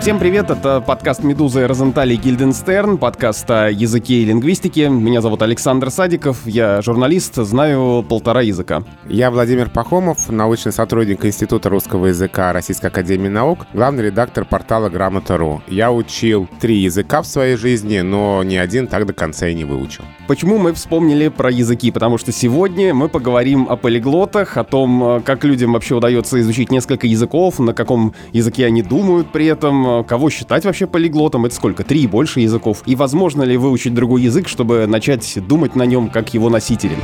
Всем 0.00 0.20
привет, 0.20 0.48
это 0.48 0.80
подкаст 0.80 1.24
«Медуза» 1.24 1.62
и 1.62 1.64
Розентали 1.64 2.14
Гильденстерн, 2.14 2.98
подкаст 2.98 3.50
о 3.50 3.68
языке 3.68 4.14
и 4.14 4.24
лингвистике. 4.24 4.88
Меня 4.88 5.20
зовут 5.20 5.42
Александр 5.42 5.90
Садиков, 5.90 6.46
я 6.46 6.80
журналист, 6.80 7.34
знаю 7.34 8.06
полтора 8.08 8.42
языка. 8.42 8.84
Я 9.08 9.30
Владимир 9.32 9.68
Пахомов, 9.68 10.30
научный 10.30 10.72
сотрудник 10.72 11.24
Института 11.24 11.68
русского 11.68 12.06
языка 12.06 12.52
Российской 12.52 12.86
Академии 12.86 13.28
Наук, 13.28 13.66
главный 13.74 14.04
редактор 14.04 14.44
портала 14.44 14.88
Грамота.ру. 14.88 15.62
Я 15.66 15.90
учил 15.90 16.48
три 16.60 16.76
языка 16.76 17.20
в 17.20 17.26
своей 17.26 17.56
жизни, 17.56 17.98
но 17.98 18.42
ни 18.44 18.54
один 18.54 18.86
так 18.86 19.04
до 19.04 19.12
конца 19.12 19.48
и 19.48 19.54
не 19.54 19.64
выучил. 19.64 20.04
Почему 20.28 20.58
мы 20.58 20.74
вспомнили 20.74 21.28
про 21.28 21.50
языки? 21.50 21.90
Потому 21.90 22.18
что 22.18 22.30
сегодня 22.32 22.94
мы 22.94 23.08
поговорим 23.08 23.66
о 23.68 23.76
полиглотах, 23.76 24.56
о 24.56 24.64
том, 24.64 25.22
как 25.24 25.44
людям 25.44 25.72
вообще 25.72 25.96
удается 25.96 26.40
изучить 26.40 26.70
несколько 26.70 27.06
языков, 27.06 27.58
на 27.58 27.74
каком 27.74 28.14
языке 28.32 28.64
они 28.64 28.82
думают 28.82 29.32
при 29.32 29.46
этом, 29.46 29.97
кого 30.02 30.30
считать 30.30 30.64
вообще 30.64 30.86
полиглотом, 30.86 31.46
это 31.46 31.54
сколько, 31.54 31.84
три 31.84 32.02
и 32.02 32.06
больше 32.06 32.40
языков, 32.40 32.82
и 32.86 32.94
возможно 32.94 33.42
ли 33.42 33.56
выучить 33.56 33.94
другой 33.94 34.22
язык, 34.22 34.48
чтобы 34.48 34.86
начать 34.86 35.38
думать 35.46 35.76
на 35.76 35.84
нем 35.84 36.08
как 36.08 36.34
его 36.34 36.50
носители. 36.50 36.96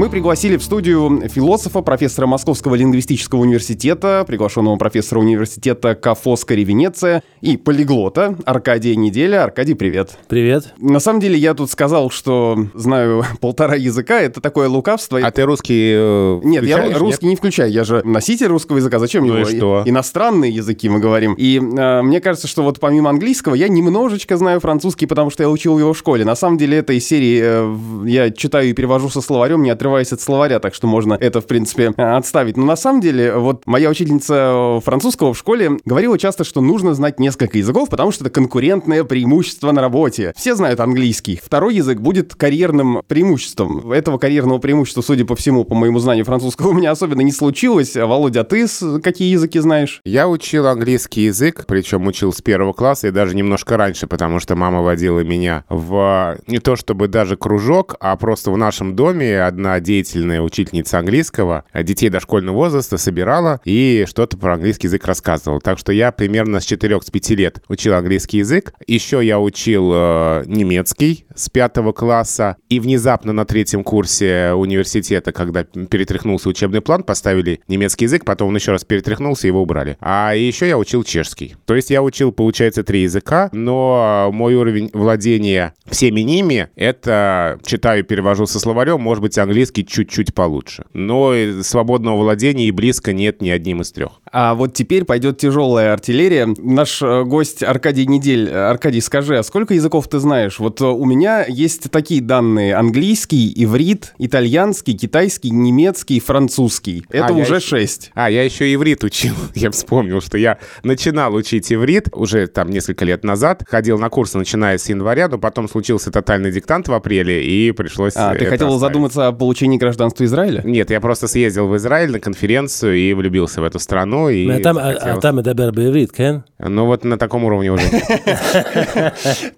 Мы 0.00 0.08
пригласили 0.08 0.56
в 0.56 0.62
студию 0.62 1.28
философа, 1.28 1.82
профессора 1.82 2.26
Московского 2.26 2.74
лингвистического 2.74 3.40
университета, 3.40 4.24
приглашенного 4.26 4.76
профессора 4.76 5.20
университета 5.20 5.94
КА 5.94 6.14
Фоскари 6.14 6.64
Венеция 6.64 7.22
и 7.42 7.58
полиглота 7.58 8.34
Аркадия 8.46 8.94
Неделя. 8.94 9.44
Аркадий, 9.44 9.74
привет. 9.74 10.16
Привет. 10.26 10.72
На 10.78 11.00
самом 11.00 11.20
деле 11.20 11.36
я 11.36 11.52
тут 11.52 11.70
сказал, 11.70 12.08
что 12.08 12.56
знаю 12.72 13.26
полтора 13.42 13.74
языка, 13.74 14.18
это 14.22 14.40
такое 14.40 14.70
лукавство. 14.70 15.20
А 15.22 15.30
ты 15.30 15.42
русский 15.42 15.92
э, 15.94 16.40
Нет, 16.44 16.64
я 16.64 16.98
русский 16.98 17.26
нет? 17.26 17.32
не 17.32 17.36
включаю, 17.36 17.70
я 17.70 17.84
же 17.84 18.00
носитель 18.02 18.46
русского 18.46 18.78
языка, 18.78 18.98
зачем 19.00 19.26
ну 19.26 19.34
его? 19.34 19.50
И 19.50 19.54
что? 19.58 19.82
Иностранные 19.84 20.50
языки 20.50 20.88
мы 20.88 21.00
говорим. 21.00 21.34
И 21.34 21.58
э, 21.58 22.00
мне 22.00 22.22
кажется, 22.22 22.48
что 22.48 22.62
вот 22.62 22.80
помимо 22.80 23.10
английского 23.10 23.52
я 23.52 23.68
немножечко 23.68 24.38
знаю 24.38 24.60
французский, 24.60 25.04
потому 25.04 25.28
что 25.28 25.42
я 25.42 25.50
учил 25.50 25.78
его 25.78 25.92
в 25.92 25.98
школе. 25.98 26.24
На 26.24 26.36
самом 26.36 26.56
деле 26.56 26.78
это 26.78 26.94
из 26.94 27.06
серии 27.06 27.40
э, 27.42 28.08
я 28.08 28.30
читаю 28.30 28.70
и 28.70 28.72
перевожу 28.72 29.10
со 29.10 29.20
словарем, 29.20 29.62
не 29.62 29.68
отрываясь 29.90 30.12
от 30.12 30.20
словаря, 30.20 30.60
так 30.60 30.74
что 30.74 30.86
можно 30.86 31.14
это, 31.14 31.40
в 31.40 31.46
принципе, 31.46 31.88
отставить. 31.88 32.56
Но 32.56 32.64
на 32.64 32.76
самом 32.76 33.00
деле, 33.00 33.34
вот 33.36 33.66
моя 33.66 33.90
учительница 33.90 34.80
французского 34.84 35.34
в 35.34 35.38
школе 35.38 35.72
говорила 35.84 36.16
часто, 36.16 36.44
что 36.44 36.60
нужно 36.60 36.94
знать 36.94 37.18
несколько 37.18 37.58
языков, 37.58 37.88
потому 37.88 38.12
что 38.12 38.24
это 38.24 38.30
конкурентное 38.30 39.02
преимущество 39.04 39.72
на 39.72 39.80
работе. 39.80 40.32
Все 40.36 40.54
знают 40.54 40.80
английский. 40.80 41.40
Второй 41.42 41.74
язык 41.74 41.98
будет 41.98 42.34
карьерным 42.34 43.02
преимуществом. 43.06 43.90
Этого 43.90 44.18
карьерного 44.18 44.58
преимущества, 44.58 45.02
судя 45.02 45.24
по 45.24 45.34
всему, 45.34 45.64
по 45.64 45.74
моему 45.74 45.98
знанию 45.98 46.24
французского, 46.24 46.68
у 46.68 46.72
меня 46.72 46.92
особенно 46.92 47.22
не 47.22 47.32
случилось. 47.32 47.96
А, 47.96 48.06
Володя, 48.06 48.44
ты 48.44 48.66
какие 49.02 49.32
языки 49.32 49.58
знаешь? 49.58 50.00
Я 50.04 50.28
учил 50.28 50.66
английский 50.66 51.22
язык, 51.22 51.64
причем 51.66 52.06
учил 52.06 52.32
с 52.32 52.40
первого 52.40 52.72
класса 52.72 53.08
и 53.08 53.10
даже 53.10 53.34
немножко 53.34 53.76
раньше, 53.76 54.06
потому 54.06 54.38
что 54.38 54.54
мама 54.54 54.82
водила 54.82 55.20
меня 55.20 55.64
в 55.68 56.38
не 56.46 56.58
то 56.58 56.76
чтобы 56.76 57.08
даже 57.08 57.36
кружок, 57.36 57.96
а 58.00 58.16
просто 58.16 58.50
в 58.50 58.56
нашем 58.56 58.94
доме 58.94 59.42
одна 59.42 59.69
деятельность 59.78 60.10
деятельная 60.10 60.40
учительница 60.40 60.98
английского, 60.98 61.64
а 61.72 61.82
детей 61.82 62.08
дошкольного 62.08 62.56
возраста 62.56 62.98
собирала 62.98 63.60
и 63.64 64.04
что-то 64.08 64.36
про 64.36 64.54
английский 64.54 64.86
язык 64.86 65.06
рассказывала. 65.06 65.60
Так 65.60 65.78
что 65.78 65.92
я 65.92 66.10
примерно 66.12 66.60
с 66.60 66.70
4-5 66.70 67.34
лет 67.34 67.62
учил 67.68 67.94
английский 67.94 68.38
язык. 68.38 68.72
Еще 68.86 69.24
я 69.24 69.38
учил 69.38 69.90
э, 69.92 70.44
немецкий 70.46 71.26
с 71.34 71.48
5 71.48 71.94
класса. 71.94 72.56
И 72.68 72.80
внезапно 72.80 73.32
на 73.32 73.44
третьем 73.44 73.84
курсе 73.84 74.52
университета, 74.52 75.32
когда 75.32 75.64
перетряхнулся 75.64 76.48
учебный 76.48 76.80
план, 76.80 77.02
поставили 77.02 77.60
немецкий 77.68 78.06
язык, 78.06 78.24
потом 78.24 78.48
он 78.48 78.56
еще 78.56 78.72
раз 78.72 78.84
перетряхнулся, 78.84 79.46
его 79.46 79.62
убрали. 79.62 79.96
А 80.00 80.34
еще 80.34 80.66
я 80.66 80.78
учил 80.78 81.04
чешский. 81.04 81.56
То 81.66 81.74
есть 81.74 81.90
я 81.90 82.02
учил, 82.02 82.32
получается, 82.32 82.82
три 82.82 83.02
языка, 83.02 83.48
но 83.52 84.30
мой 84.32 84.54
уровень 84.54 84.90
владения 84.92 85.74
всеми 85.88 86.20
ними— 86.20 86.68
это 86.76 87.58
читаю 87.64 88.00
и 88.00 88.02
перевожу 88.02 88.46
со 88.46 88.58
словарем, 88.58 89.00
может 89.00 89.22
быть, 89.22 89.38
английский 89.38 89.59
чуть 89.66 90.10
чуть-чуть 90.10 90.34
получше. 90.34 90.84
Но 90.92 91.34
свободного 91.62 92.16
владения 92.16 92.66
и 92.66 92.70
близко 92.70 93.12
нет 93.12 93.42
ни 93.42 93.48
одним 93.48 93.80
из 93.82 93.92
трех. 93.92 94.12
А 94.32 94.54
вот 94.54 94.74
теперь 94.74 95.04
пойдет 95.04 95.38
тяжелая 95.38 95.92
артиллерия. 95.92 96.46
Наш 96.58 97.02
э, 97.02 97.24
гость 97.24 97.62
Аркадий 97.62 98.06
Недель. 98.06 98.48
Аркадий, 98.50 99.00
скажи, 99.00 99.36
а 99.36 99.42
сколько 99.42 99.74
языков 99.74 100.08
ты 100.08 100.18
знаешь? 100.20 100.58
Вот 100.58 100.80
э, 100.80 100.84
у 100.84 101.04
меня 101.04 101.44
есть 101.48 101.90
такие 101.90 102.20
данные. 102.20 102.76
Английский, 102.76 103.52
иврит, 103.56 104.14
итальянский, 104.18 104.96
китайский, 104.96 105.50
немецкий, 105.50 106.20
французский. 106.20 107.04
Это 107.10 107.28
а 107.28 107.32
уже 107.32 107.60
шесть. 107.60 108.12
А, 108.14 108.30
я 108.30 108.44
еще 108.44 108.72
иврит 108.72 109.02
учил. 109.02 109.34
я 109.54 109.70
вспомнил, 109.70 110.20
что 110.20 110.38
я 110.38 110.58
начинал 110.84 111.34
учить 111.34 111.72
иврит 111.72 112.08
уже 112.12 112.46
там 112.46 112.70
несколько 112.70 113.04
лет 113.04 113.24
назад. 113.24 113.64
Ходил 113.68 113.98
на 113.98 114.10
курсы, 114.10 114.38
начиная 114.38 114.78
с 114.78 114.88
января, 114.88 115.28
но 115.28 115.38
потом 115.38 115.68
случился 115.68 116.12
тотальный 116.12 116.52
диктант 116.52 116.88
в 116.88 116.92
апреле, 116.92 117.44
и 117.44 117.72
пришлось 117.72 118.12
А, 118.16 118.34
ты 118.34 118.46
хотел 118.46 118.68
оставить. 118.68 118.80
задуматься 118.80 119.26
о 119.26 119.32
получении 119.50 119.78
гражданства 119.78 120.24
Израиля? 120.24 120.62
Нет, 120.64 120.90
я 120.90 121.00
просто 121.00 121.26
съездил 121.26 121.66
в 121.66 121.76
Израиль 121.76 122.12
на 122.12 122.20
конференцию 122.20 122.96
и 122.96 123.12
влюбился 123.14 123.60
в 123.60 123.64
эту 123.64 123.80
страну. 123.80 124.28
И 124.28 124.48
а 124.48 124.60
там, 124.60 124.76
хотел... 124.76 125.08
а, 125.08 125.14
а 125.14 125.20
там 125.20 125.40
Эдабер 125.40 125.72
Беврит, 125.72 126.12
Кен? 126.12 126.44
Ну 126.60 126.86
вот 126.86 127.02
на 127.02 127.18
таком 127.18 127.44
уровне 127.44 127.72
уже. 127.72 127.82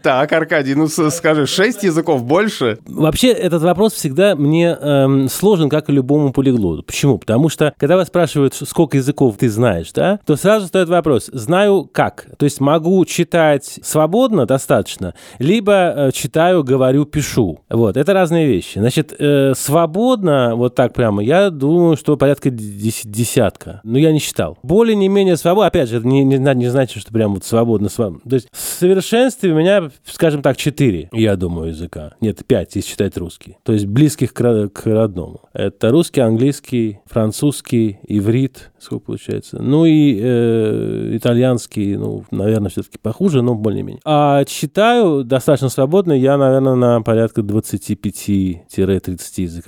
Так, 0.03 0.33
Аркадий, 0.33 0.75
ну 0.75 0.89
скажи, 0.89 1.47
шесть 1.47 1.83
языков 1.83 2.25
больше? 2.25 2.79
Вообще 2.87 3.29
этот 3.33 3.63
вопрос 3.63 3.93
всегда 3.93 4.35
мне 4.35 4.77
эм, 4.81 5.29
сложен, 5.29 5.69
как 5.69 5.91
и 5.91 5.93
любому 5.93 6.33
полиглоту. 6.33 6.83
Почему? 6.83 7.19
Потому 7.19 7.51
что, 7.51 7.75
когда 7.77 7.97
вас 7.97 8.09
спрашивают, 8.09 8.55
сколько 8.55 8.97
языков 8.97 9.37
ты 9.39 9.51
знаешь, 9.51 9.93
да, 9.93 10.21
то 10.25 10.37
сразу 10.37 10.69
стоит 10.69 10.89
вопрос, 10.89 11.29
знаю 11.33 11.89
как? 11.93 12.27
То 12.39 12.45
есть 12.45 12.61
могу 12.61 13.05
читать 13.05 13.79
свободно 13.83 14.47
достаточно, 14.47 15.15
либо 15.39 15.93
э, 15.95 16.11
читаю, 16.13 16.65
говорю, 16.65 17.05
пишу. 17.05 17.61
Вот, 17.69 17.97
это 17.97 18.15
разные 18.15 18.47
вещи. 18.47 18.79
Значит, 18.79 19.15
э, 19.19 19.53
свободно 19.55 19.82
свободно, 19.83 20.55
вот 20.55 20.75
так 20.75 20.93
прямо, 20.93 21.23
я 21.23 21.51
думаю, 21.51 21.97
что 21.97 22.17
порядка 22.17 22.51
десятка. 22.51 23.81
Но 23.83 23.99
я 23.99 24.13
не 24.13 24.21
считал. 24.21 24.59
Более 24.63 24.95
не 24.95 25.09
менее 25.09 25.37
свободно, 25.37 25.67
опять 25.67 25.89
же, 25.89 26.01
не, 26.01 26.25
не, 26.25 26.39
не 26.39 26.69
значит, 26.69 27.03
что 27.03 27.13
прям 27.13 27.35
вот 27.35 27.45
свободно, 27.45 27.89
свободно. 27.89 28.21
То 28.29 28.37
есть 28.37 28.49
в 28.53 28.59
совершенстве 28.59 29.53
у 29.53 29.57
меня, 29.57 29.91
скажем 30.05 30.43
так, 30.43 30.57
четыре, 30.57 31.09
я 31.13 31.37
думаю, 31.37 31.71
языка. 31.71 32.13
Нет, 32.21 32.47
пять, 32.47 32.77
если 32.77 32.89
считать 32.89 33.17
русский. 33.17 33.57
То 33.65 33.73
есть 33.73 33.87
близких 33.87 34.33
к, 34.33 34.69
к 34.69 34.87
родному. 34.87 35.41
Это 35.53 35.91
русский, 35.91 36.21
английский, 36.21 37.01
французский, 37.07 37.99
иврит, 38.07 38.71
сколько 38.79 39.07
получается. 39.07 39.61
Ну 39.61 39.85
и 39.85 40.19
э, 40.23 41.17
итальянский, 41.17 41.97
ну, 41.97 42.25
наверное, 42.31 42.71
все-таки 42.71 42.99
похуже, 42.99 43.43
но 43.43 43.55
более-менее. 43.55 44.01
А 44.05 44.45
читаю 44.45 45.25
достаточно 45.25 45.69
свободно, 45.69 46.13
я, 46.13 46.37
наверное, 46.37 46.77
на 46.77 47.03
порядка 47.03 47.41
25-30 47.41 48.61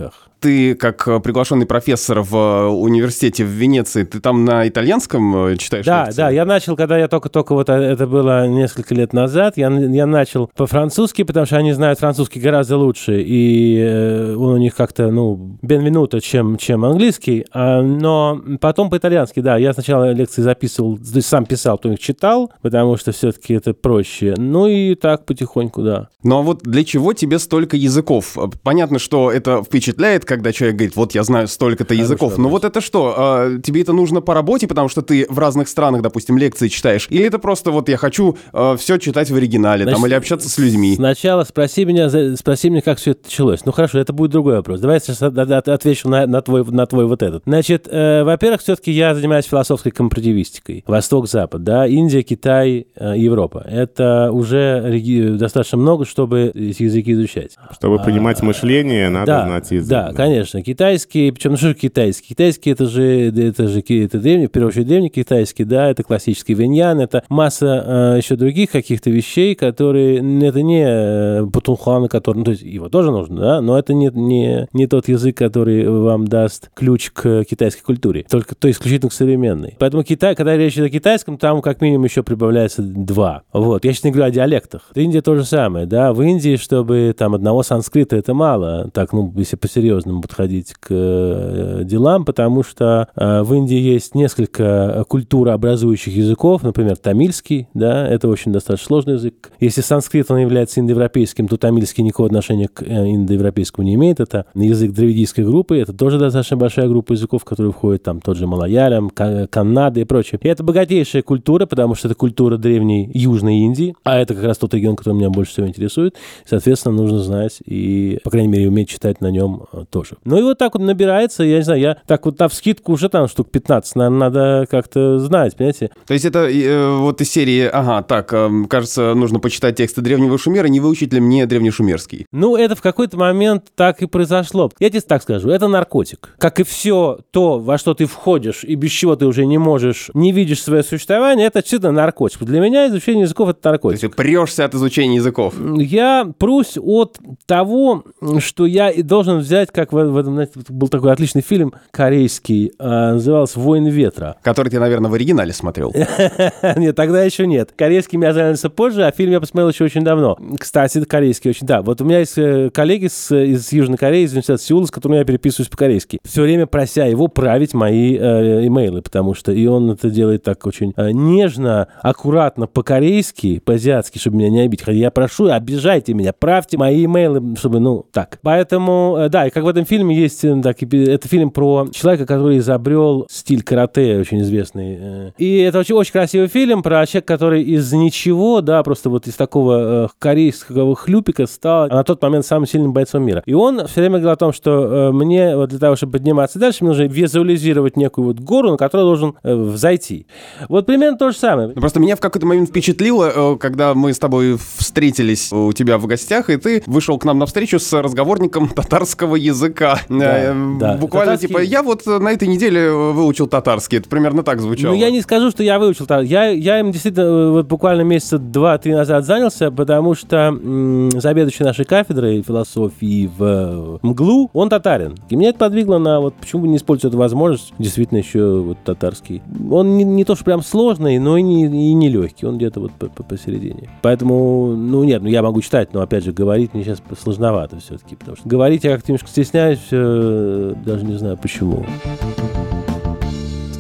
языках 0.05 0.34
ты 0.45 0.75
как 0.75 1.09
э, 1.09 1.21
приглашенный 1.21 1.65
профессор 1.65 2.21
в 2.21 2.37
э, 2.37 2.67
университете 2.69 3.47
в 3.47 3.49
Венеции, 3.49 4.05
ты 4.05 4.21
там 4.21 4.45
на 4.45 4.69
итальянском 4.69 5.47
э, 5.47 5.57
читаешь 5.57 5.87
Да, 5.87 6.05
лекции? 6.05 6.17
да, 6.19 6.29
я 6.29 6.45
начал, 6.45 6.77
когда 6.77 6.99
я 6.99 7.09
только-только, 7.09 7.55
вот 7.55 7.71
это 7.71 8.07
было 8.07 8.47
несколько 8.47 8.95
лет 8.95 9.15
назад, 9.15 9.57
я, 9.57 9.71
я 9.71 10.05
начал 10.05 10.51
по-французски, 10.55 11.23
потому 11.23 11.47
что 11.47 11.57
они 11.57 11.73
знают 11.73 11.99
французский 11.99 12.41
гораздо 12.41 12.77
лучше, 12.77 13.23
и 13.25 14.35
он 14.37 14.53
у 14.53 14.57
них 14.59 14.75
как-то, 14.75 15.11
ну, 15.11 15.57
бенвенуто, 15.63 16.21
чем, 16.21 16.59
чем 16.59 16.85
английский, 16.85 17.47
а, 17.51 17.81
но 17.81 18.39
потом 18.61 18.91
по-итальянски, 18.91 19.41
да, 19.41 19.57
я 19.57 19.73
сначала 19.73 20.13
лекции 20.13 20.43
записывал, 20.43 20.99
то 20.99 21.15
есть 21.15 21.27
сам 21.27 21.47
писал, 21.47 21.79
то 21.79 21.91
их 21.91 21.99
читал, 21.99 22.53
потому 22.61 22.99
что 22.99 23.13
все-таки 23.13 23.55
это 23.55 23.73
проще, 23.73 24.35
ну 24.37 24.67
и 24.67 24.95
так 24.95 25.25
потихоньку, 25.25 25.81
да. 25.81 26.09
Ну 26.23 26.39
а 26.39 26.43
вот 26.43 26.65
для 26.65 26.85
чего 26.85 27.15
тебе 27.15 27.39
столько 27.39 27.79
языков? 27.79 28.37
Понятно, 28.63 28.99
что 28.99 29.33
это 29.33 29.63
впечатляет, 29.63 30.27
когда 30.37 30.53
человек 30.53 30.77
говорит, 30.77 30.97
вот 30.97 31.15
я 31.15 31.23
знаю 31.23 31.49
столько-то 31.49 31.95
языков. 31.95 32.39
Но 32.39 32.49
вот 32.49 32.65
это 32.65 32.81
что? 32.81 33.15
А, 33.17 33.59
тебе 33.63 33.83
это 33.83 33.93
нужно 33.93 34.21
по 34.21 34.35
работе, 34.35 34.67
потому 34.67 34.89
что 34.89 35.03
ты 35.03 35.27
в 35.29 35.39
разных 35.39 35.69
странах, 35.69 36.03
допустим, 36.03 36.39
лекции 36.39 36.69
читаешь? 36.69 37.07
Или 37.11 37.27
это 37.27 37.39
просто 37.39 37.71
вот 37.71 37.89
я 37.89 37.97
хочу 37.97 38.37
а, 38.53 38.77
все 38.77 38.99
читать 38.99 39.31
в 39.31 39.37
оригинале, 39.37 39.85
Значит, 39.85 40.01
там, 40.01 40.07
или 40.07 40.15
общаться 40.15 40.49
с 40.49 40.59
людьми? 40.59 40.95
Сначала 40.97 41.45
спроси 41.45 41.85
меня, 41.85 42.09
спроси 42.37 42.71
меня, 42.71 42.83
как 42.83 42.99
все 42.99 43.13
это 43.13 43.21
началось. 43.25 43.65
Ну 43.65 43.73
хорошо, 43.73 43.99
это 43.99 44.13
будет 44.13 44.31
другой 44.31 44.57
вопрос. 44.57 44.81
Давай 44.81 44.97
я 44.97 45.01
сейчас 45.01 45.23
отвечу 45.23 46.09
на, 46.09 46.27
на, 46.27 46.43
твой, 46.43 46.65
на 46.65 46.87
твой 46.87 47.07
вот 47.07 47.23
этот. 47.23 47.43
Значит, 47.47 47.89
э, 47.91 48.25
во-первых, 48.25 48.61
все-таки 48.61 48.93
я 48.93 49.15
занимаюсь 49.15 49.47
философской 49.47 49.93
компаративистикой. 49.93 50.85
Восток-Запад, 50.87 51.63
да, 51.63 51.87
Индия, 51.87 52.23
Китай, 52.23 52.87
э, 52.97 53.15
Европа. 53.17 53.65
Это 53.67 54.31
уже 54.33 54.83
реги- 54.87 55.37
достаточно 55.37 55.79
много, 55.79 56.05
чтобы 56.05 56.53
эти 56.55 56.85
языки 56.85 57.13
изучать. 57.13 57.57
Чтобы 57.73 57.99
понимать 57.99 58.41
а, 58.41 58.45
мышление, 58.45 59.09
надо 59.09 59.27
да, 59.27 59.47
знать 59.47 59.71
язык. 59.71 59.89
Да, 59.89 60.13
конечно. 60.27 60.63
Китайский, 60.63 61.31
причем, 61.31 61.53
ну 61.53 61.57
что 61.57 61.69
же 61.69 61.75
китайский? 61.75 62.29
Китайский 62.29 62.71
это 62.71 62.87
же, 62.87 63.31
это 63.31 63.69
же 63.69 63.81
это 63.81 64.19
древний, 64.19 64.47
в 64.47 64.51
первую 64.51 64.71
очередь 64.71 64.87
древний 64.87 65.11
китайский, 65.11 65.65
да, 65.65 65.91
это 65.91 66.03
классический 66.03 66.55
виньян, 66.55 67.01
это 67.01 67.23
масса 67.29 68.15
э, 68.15 68.19
еще 68.19 68.37
других 68.37 68.71
каких-то 68.71 69.11
вещей, 69.11 69.55
которые, 69.55 70.19
это 70.47 70.63
не 70.63 70.83
э, 70.85 71.47
Путунхуан, 71.53 72.09
который, 72.09 72.39
ну, 72.39 72.45
то 72.45 72.51
есть 72.53 72.63
его 72.63 72.89
тоже 72.89 73.11
нужно, 73.11 73.41
да, 73.41 73.61
но 73.61 73.79
это 73.79 73.93
не, 73.93 74.11
не, 74.15 74.67
не 74.73 74.87
тот 74.87 75.09
язык, 75.09 75.37
который 75.37 75.89
вам 75.89 76.27
даст 76.27 76.71
ключ 76.75 77.11
к 77.11 77.45
китайской 77.45 77.83
культуре, 77.83 78.25
только 78.29 78.55
то 78.55 78.71
исключительно 78.71 79.11
к 79.11 79.13
современной. 79.13 79.77
Поэтому 79.79 80.05
Китай, 80.05 80.35
когда 80.35 80.57
речь 80.57 80.75
идет 80.75 80.87
о 80.87 80.91
китайском, 80.91 81.37
там 81.37 81.61
как 81.61 81.81
минимум 81.81 82.05
еще 82.05 82.23
прибавляется 82.23 82.83
два. 82.83 83.43
Вот, 83.53 83.85
я 83.85 83.93
сейчас 83.93 84.05
не 84.05 84.11
говорю 84.11 84.29
о 84.29 84.31
диалектах. 84.31 84.91
В 84.95 84.99
Индии 84.99 85.21
то 85.21 85.35
же 85.37 85.45
самое, 85.45 85.87
да, 85.87 86.13
в 86.13 86.23
Индии, 86.23 86.57
чтобы 86.57 87.15
там 87.17 87.35
одного 87.35 87.63
санскрита 87.63 88.17
это 88.17 88.35
мало, 88.35 88.91
так, 88.93 89.13
ну, 89.13 89.33
если 89.37 89.57
по-серьезному 90.05 90.21
подходить 90.21 90.75
к 90.75 90.89
э, 90.91 91.83
делам, 91.85 92.25
потому 92.25 92.63
что 92.63 93.09
э, 93.17 93.43
в 93.43 93.55
Индии 93.55 93.77
есть 93.77 94.15
несколько 94.15 95.05
культурообразующих 95.09 96.15
языков, 96.15 96.63
например, 96.63 96.97
тамильский, 96.97 97.69
да, 97.75 98.07
это 98.07 98.29
очень 98.29 98.53
достаточно 98.53 98.87
сложный 98.87 99.15
язык. 99.15 99.51
Если 99.61 99.81
санскрит, 99.81 100.31
он 100.31 100.39
является 100.39 100.81
индоевропейским, 100.81 101.49
то 101.49 101.57
тамильский 101.57 102.05
никакого 102.05 102.29
отношения 102.29 102.69
к 102.69 102.83
э, 102.83 102.87
индоевропейскому 102.87 103.87
не 103.87 103.95
имеет. 103.95 104.21
Это 104.21 104.47
язык 104.55 104.93
дравидийской 104.93 105.45
группы, 105.45 105.79
это 105.79 105.93
тоже 105.93 106.19
достаточно 106.19 106.57
большая 106.57 106.89
группа 106.89 107.13
языков, 107.13 107.43
в 107.43 107.45
которые 107.45 107.73
входят 107.73 108.03
там 108.03 108.21
тот 108.21 108.37
же 108.37 108.47
малаялям, 108.47 109.11
каннады 109.11 110.03
и 110.03 110.05
прочее. 110.05 110.39
И 110.43 110.49
это 110.49 110.63
богатейшая 110.63 111.23
культура, 111.23 111.67
потому 111.67 111.95
что 111.95 112.09
это 112.09 112.15
культура 112.15 112.57
древней 112.57 113.11
Южной 113.15 113.59
Индии, 113.59 113.95
а 114.05 114.19
это 114.19 114.35
как 114.35 114.45
раз 114.45 114.59
тот 114.59 114.75
регион, 114.75 114.97
который 114.97 115.15
меня 115.15 115.31
больше 115.31 115.53
всего 115.53 115.67
интересует. 115.67 116.17
Соответственно, 116.45 116.97
нужно 116.97 117.19
знать 117.21 117.61
и, 117.65 118.19
по 118.23 118.31
крайней 118.31 118.49
мере, 118.49 118.69
уметь 118.69 118.89
читать 118.89 119.21
на 119.21 119.31
нем 119.31 119.65
тоже. 119.95 120.17
Ну 120.25 120.37
и 120.37 120.43
вот 120.43 120.59
так 120.59 120.75
вот 120.75 120.83
набирается, 120.83 121.45
я 121.45 121.59
не 121.59 121.63
знаю, 121.63 121.81
я 121.81 121.97
так 122.09 122.27
вот 122.27 122.37
на 122.41 122.49
вскидку 122.49 122.93
уже 122.93 123.09
там 123.09 123.29
штук 123.29 123.49
15, 123.53 123.95
наверное, 123.95 124.19
надо 124.19 124.67
как-то 124.69 125.21
знать, 125.21 125.55
понимаете? 125.57 125.93
То 126.09 126.15
есть 126.15 126.25
это 126.25 126.51
э, 126.51 126.97
вот 126.97 127.21
из 127.21 127.31
серии, 127.31 127.71
ага, 127.73 128.03
так, 128.03 128.33
э, 128.33 128.51
кажется, 128.69 129.15
нужно 129.15 129.39
почитать 129.39 129.77
тексты 129.77 130.01
древнего 130.01 130.37
шумера, 130.37 130.67
не 130.67 130.81
выучить 130.81 131.13
ли 131.13 131.21
мне 131.21 131.47
древнешумерский? 131.47 132.27
Ну, 132.33 132.57
это 132.57 132.75
в 132.75 132.83
какой-то 132.83 133.17
момент 133.17 133.67
так 133.77 134.03
и 134.03 134.07
произошло. 134.07 134.69
Я 134.81 134.91
тебе 134.91 135.01
так 135.01 135.23
скажу, 135.23 135.49
это 135.49 135.69
наркотик. 135.69 136.35
Как 136.39 136.59
и 136.59 136.65
все 136.65 137.21
то, 137.31 137.61
во 137.61 137.79
что 137.79 137.95
ты 137.95 138.07
входишь 138.07 138.65
и 138.65 138.75
без 138.75 138.91
чего 138.91 139.15
ты 139.15 139.27
уже 139.27 139.47
не 139.47 139.59
можешь, 139.59 140.11
не 140.13 140.33
видишь 140.33 140.61
свое 140.61 140.83
существование, 140.83 141.47
это 141.47 141.63
чисто 141.63 141.93
наркотик. 141.93 142.43
Для 142.43 142.59
меня 142.59 142.89
изучение 142.89 143.23
языков— 143.23 143.49
это 143.51 143.71
наркотик. 143.71 144.01
То 144.01 144.07
есть 144.07 144.17
ты 144.17 144.23
прешься 144.23 144.65
от 144.65 144.75
изучения 144.75 145.15
языков? 145.17 145.55
Я 145.77 146.29
прусь 146.37 146.77
от 146.77 147.19
того, 147.47 148.03
что 148.41 148.67
я 148.67 148.93
должен 149.05 149.39
взять, 149.39 149.71
как 149.71 149.84
в, 149.93 149.97
в 149.97 150.17
этом, 150.17 150.35
знаете, 150.35 150.53
был 150.69 150.89
такой 150.89 151.13
отличный 151.13 151.43
фильм 151.43 151.73
корейский, 151.91 152.73
а, 152.79 153.15
назывался 153.15 153.61
«Воин 153.61 153.87
ветра». 153.87 154.37
Который 154.43 154.69
ты, 154.69 154.79
наверное, 154.79 155.11
в 155.11 155.15
оригинале 155.15 155.53
смотрел. 155.53 155.93
Нет, 156.77 156.97
тогда 156.97 157.23
еще 157.23 157.47
нет. 157.47 157.73
Корейский 157.77 158.19
меня 158.19 158.33
занялся 158.33 158.71
позже, 158.71 159.07
а 159.07 159.11
фильм 159.11 159.33
я 159.33 159.41
посмотрел 159.41 159.69
еще 159.69 159.85
очень 159.85 160.03
давно. 160.03 160.39
Кстати, 160.59 161.03
корейский 161.05 161.51
очень, 161.51 161.67
да. 161.67 161.83
Вот 161.83 162.01
у 162.01 162.05
меня 162.05 162.21
есть 162.21 162.39
э, 162.39 162.71
коллеги 162.71 163.09
с, 163.09 163.35
из 163.35 163.73
Южной 163.73 163.99
Кореи, 163.99 164.25
из 164.25 164.33
университета 164.33 164.63
Сеула, 164.63 164.87
с 164.87 164.91
которыми 164.91 165.19
я 165.19 165.25
переписываюсь 165.25 165.69
по-корейски. 165.69 166.19
Все 166.25 166.43
время 166.43 166.67
прося 166.67 167.07
его 167.07 167.29
править 167.29 167.75
мои 167.75 168.17
э, 168.17 168.67
имейлы, 168.67 169.03
потому 169.03 169.35
что 169.35 169.53
и 169.53 169.67
он 169.67 169.91
это 169.91 170.11
делает 170.11 170.43
так 170.43 170.67
очень 170.67 170.93
э, 170.97 171.11
нежно, 171.11 171.89
аккуратно, 172.03 172.67
по-корейски, 172.67 173.61
по-азиатски, 173.61 174.19
чтобы 174.19 174.39
меня 174.39 174.51
не 174.51 174.61
обидеть. 174.61 174.85
Хотя 174.85 174.99
я 174.99 175.11
прошу, 175.11 175.51
обижайте 175.51 176.15
меня, 176.15 176.33
правьте 176.33 176.79
мои 176.79 177.05
имейлы, 177.05 177.57
чтобы, 177.57 177.81
ну, 177.81 178.07
так. 178.13 178.39
Поэтому, 178.43 179.17
э, 179.19 179.29
да, 179.29 179.47
и 179.47 179.51
как 179.51 179.65
в 179.65 179.69
этом 179.75 179.85
фильме 179.85 180.17
есть, 180.17 180.45
э, 180.45 180.61
так, 180.63 180.83
это 180.83 181.29
фильм 181.29 181.51
про 181.51 181.89
человека, 181.93 182.27
который 182.27 182.59
изобрел 182.59 183.27
стиль 183.31 183.63
карате, 183.63 184.19
очень 184.19 184.41
известный. 184.43 184.97
Э. 184.99 185.31
И 185.39 185.59
это 185.59 185.81
очень, 185.81 185.95
очень 185.95 186.13
красивый 186.13 186.49
фильм 186.49 186.83
про 186.83 187.07
человека, 187.07 187.35
который 187.35 187.63
из 187.63 187.93
ничего, 187.93 188.61
да, 188.61 188.83
просто 188.83 189.11
вот 189.11 189.27
из 189.27 189.35
такого 189.35 190.11
корейского 190.19 190.95
хлюпика 190.95 191.47
стал 191.47 191.89
на 191.89 192.05
тот 192.05 192.23
момент 192.23 192.47
самым 192.47 192.67
сильным 192.67 192.93
бойцом 192.93 193.23
мира. 193.25 193.43
И 193.47 193.55
он 193.55 193.87
все 193.87 194.01
время 194.01 194.19
говорил 194.19 194.31
о 194.31 194.37
том, 194.37 194.53
что 194.53 195.11
мне 195.13 195.57
вот 195.57 195.71
для 195.71 195.79
того, 195.79 195.97
чтобы 195.97 196.13
подниматься 196.13 196.59
дальше, 196.59 196.79
мне 196.81 196.91
нужно 196.91 197.05
визуализировать 197.05 197.97
некую 197.97 198.27
вот 198.27 198.41
гору, 198.41 198.71
на 198.73 198.77
которую 198.77 199.07
должен 199.07 199.35
взойти. 199.43 200.27
Вот 200.69 200.87
примерно 200.87 201.19
то 201.19 201.31
же 201.31 201.37
самое. 201.37 201.69
Ну, 201.69 201.81
просто 201.81 202.01
меня 202.01 202.17
в 202.17 202.21
какой-то 202.21 202.47
момент 202.47 202.71
впечатлило, 202.71 203.57
когда 203.57 203.95
мы 203.95 204.13
с 204.13 204.19
тобой 204.19 204.57
встретились 204.79 205.53
у 205.53 205.73
тебя 205.73 205.99
в 205.99 206.07
гостях, 206.07 206.51
и 206.51 206.57
ты 206.57 206.83
вышел 206.87 207.19
к 207.19 207.25
нам 207.25 207.39
на 207.39 207.47
встречу 207.47 207.79
с 207.79 207.93
разговорником 208.01 208.69
татарского 208.75 209.37
языка. 209.37 209.64
Да, 210.09 210.39
э, 210.39 210.55
да. 210.79 210.97
Буквально 210.97 211.33
татарский... 211.33 211.49
типа, 211.49 211.59
я 211.59 211.83
вот 211.83 212.07
на 212.07 212.31
этой 212.33 212.49
неделе 212.49 212.91
выучил 212.91 213.47
татарский. 213.47 213.99
Это 213.99 214.09
примерно 214.09 214.43
так 214.43 214.61
звучало. 214.61 214.93
Ну, 214.93 214.99
я 214.99 215.11
не 215.11 215.21
скажу, 215.21 215.51
что 215.51 215.63
я 215.63 215.79
выучил 215.79 216.07
татарский. 216.07 216.33
Я, 216.33 216.49
я 216.49 216.81
им 216.81 216.91
действительно 216.93 217.25
э, 217.25 217.51
вот 217.51 217.67
буквально 217.67 218.03
месяца 218.03 218.39
два-три 218.39 218.95
назад 218.95 219.25
занялся, 219.25 219.71
потому 219.71 220.15
что 220.15 220.37
м- 220.37 221.11
заведующий 221.13 221.65
нашей 221.65 221.85
кафедрой 221.85 222.43
философии 222.43 223.31
в 223.37 223.43
э, 223.43 223.99
МГЛУ, 224.03 224.51
он 224.53 224.69
татарин. 224.69 225.17
И 225.29 225.37
меня 225.37 225.51
это 225.51 225.59
подвигло 225.59 225.99
на 225.99 226.21
вот 226.21 226.35
почему 226.35 226.67
не 226.67 226.77
использовать 226.77 227.13
эту 227.13 227.19
возможность, 227.19 227.73
действительно 227.79 228.19
еще 228.19 228.61
вот 228.61 228.79
татарский. 228.85 229.43
Он 229.71 229.97
не, 229.97 230.05
не 230.05 230.25
то, 230.25 230.35
что 230.35 230.45
прям 230.45 230.63
сложный, 230.63 231.19
но 231.19 231.37
и 231.37 231.43
не, 231.43 231.65
и 231.65 231.95
не 231.95 232.09
легкий. 232.09 232.47
Он 232.47 232.57
где-то 232.57 232.81
вот 232.81 232.93
посередине. 233.29 233.89
Поэтому, 234.03 234.75
ну 234.77 235.05
нет, 235.05 235.23
ну 235.23 235.29
я 235.29 235.43
могу 235.43 235.61
читать, 235.63 235.93
но 235.93 236.01
опять 236.01 236.25
же 236.25 236.33
говорить 236.33 236.75
мне 236.75 236.85
сейчас 236.85 237.03
сложновато 237.21 237.79
все-таки, 237.81 238.17
потому 238.17 238.37
что 238.37 238.49
говорить 238.49 238.85
я 238.85 238.95
как-то 238.95 239.11
немножко 239.13 239.29
стесняюсь, 239.55 239.87
э, 239.93 240.75
даже 240.85 241.05
не 241.05 241.17
знаю 241.17 241.37
почему. 241.37 241.87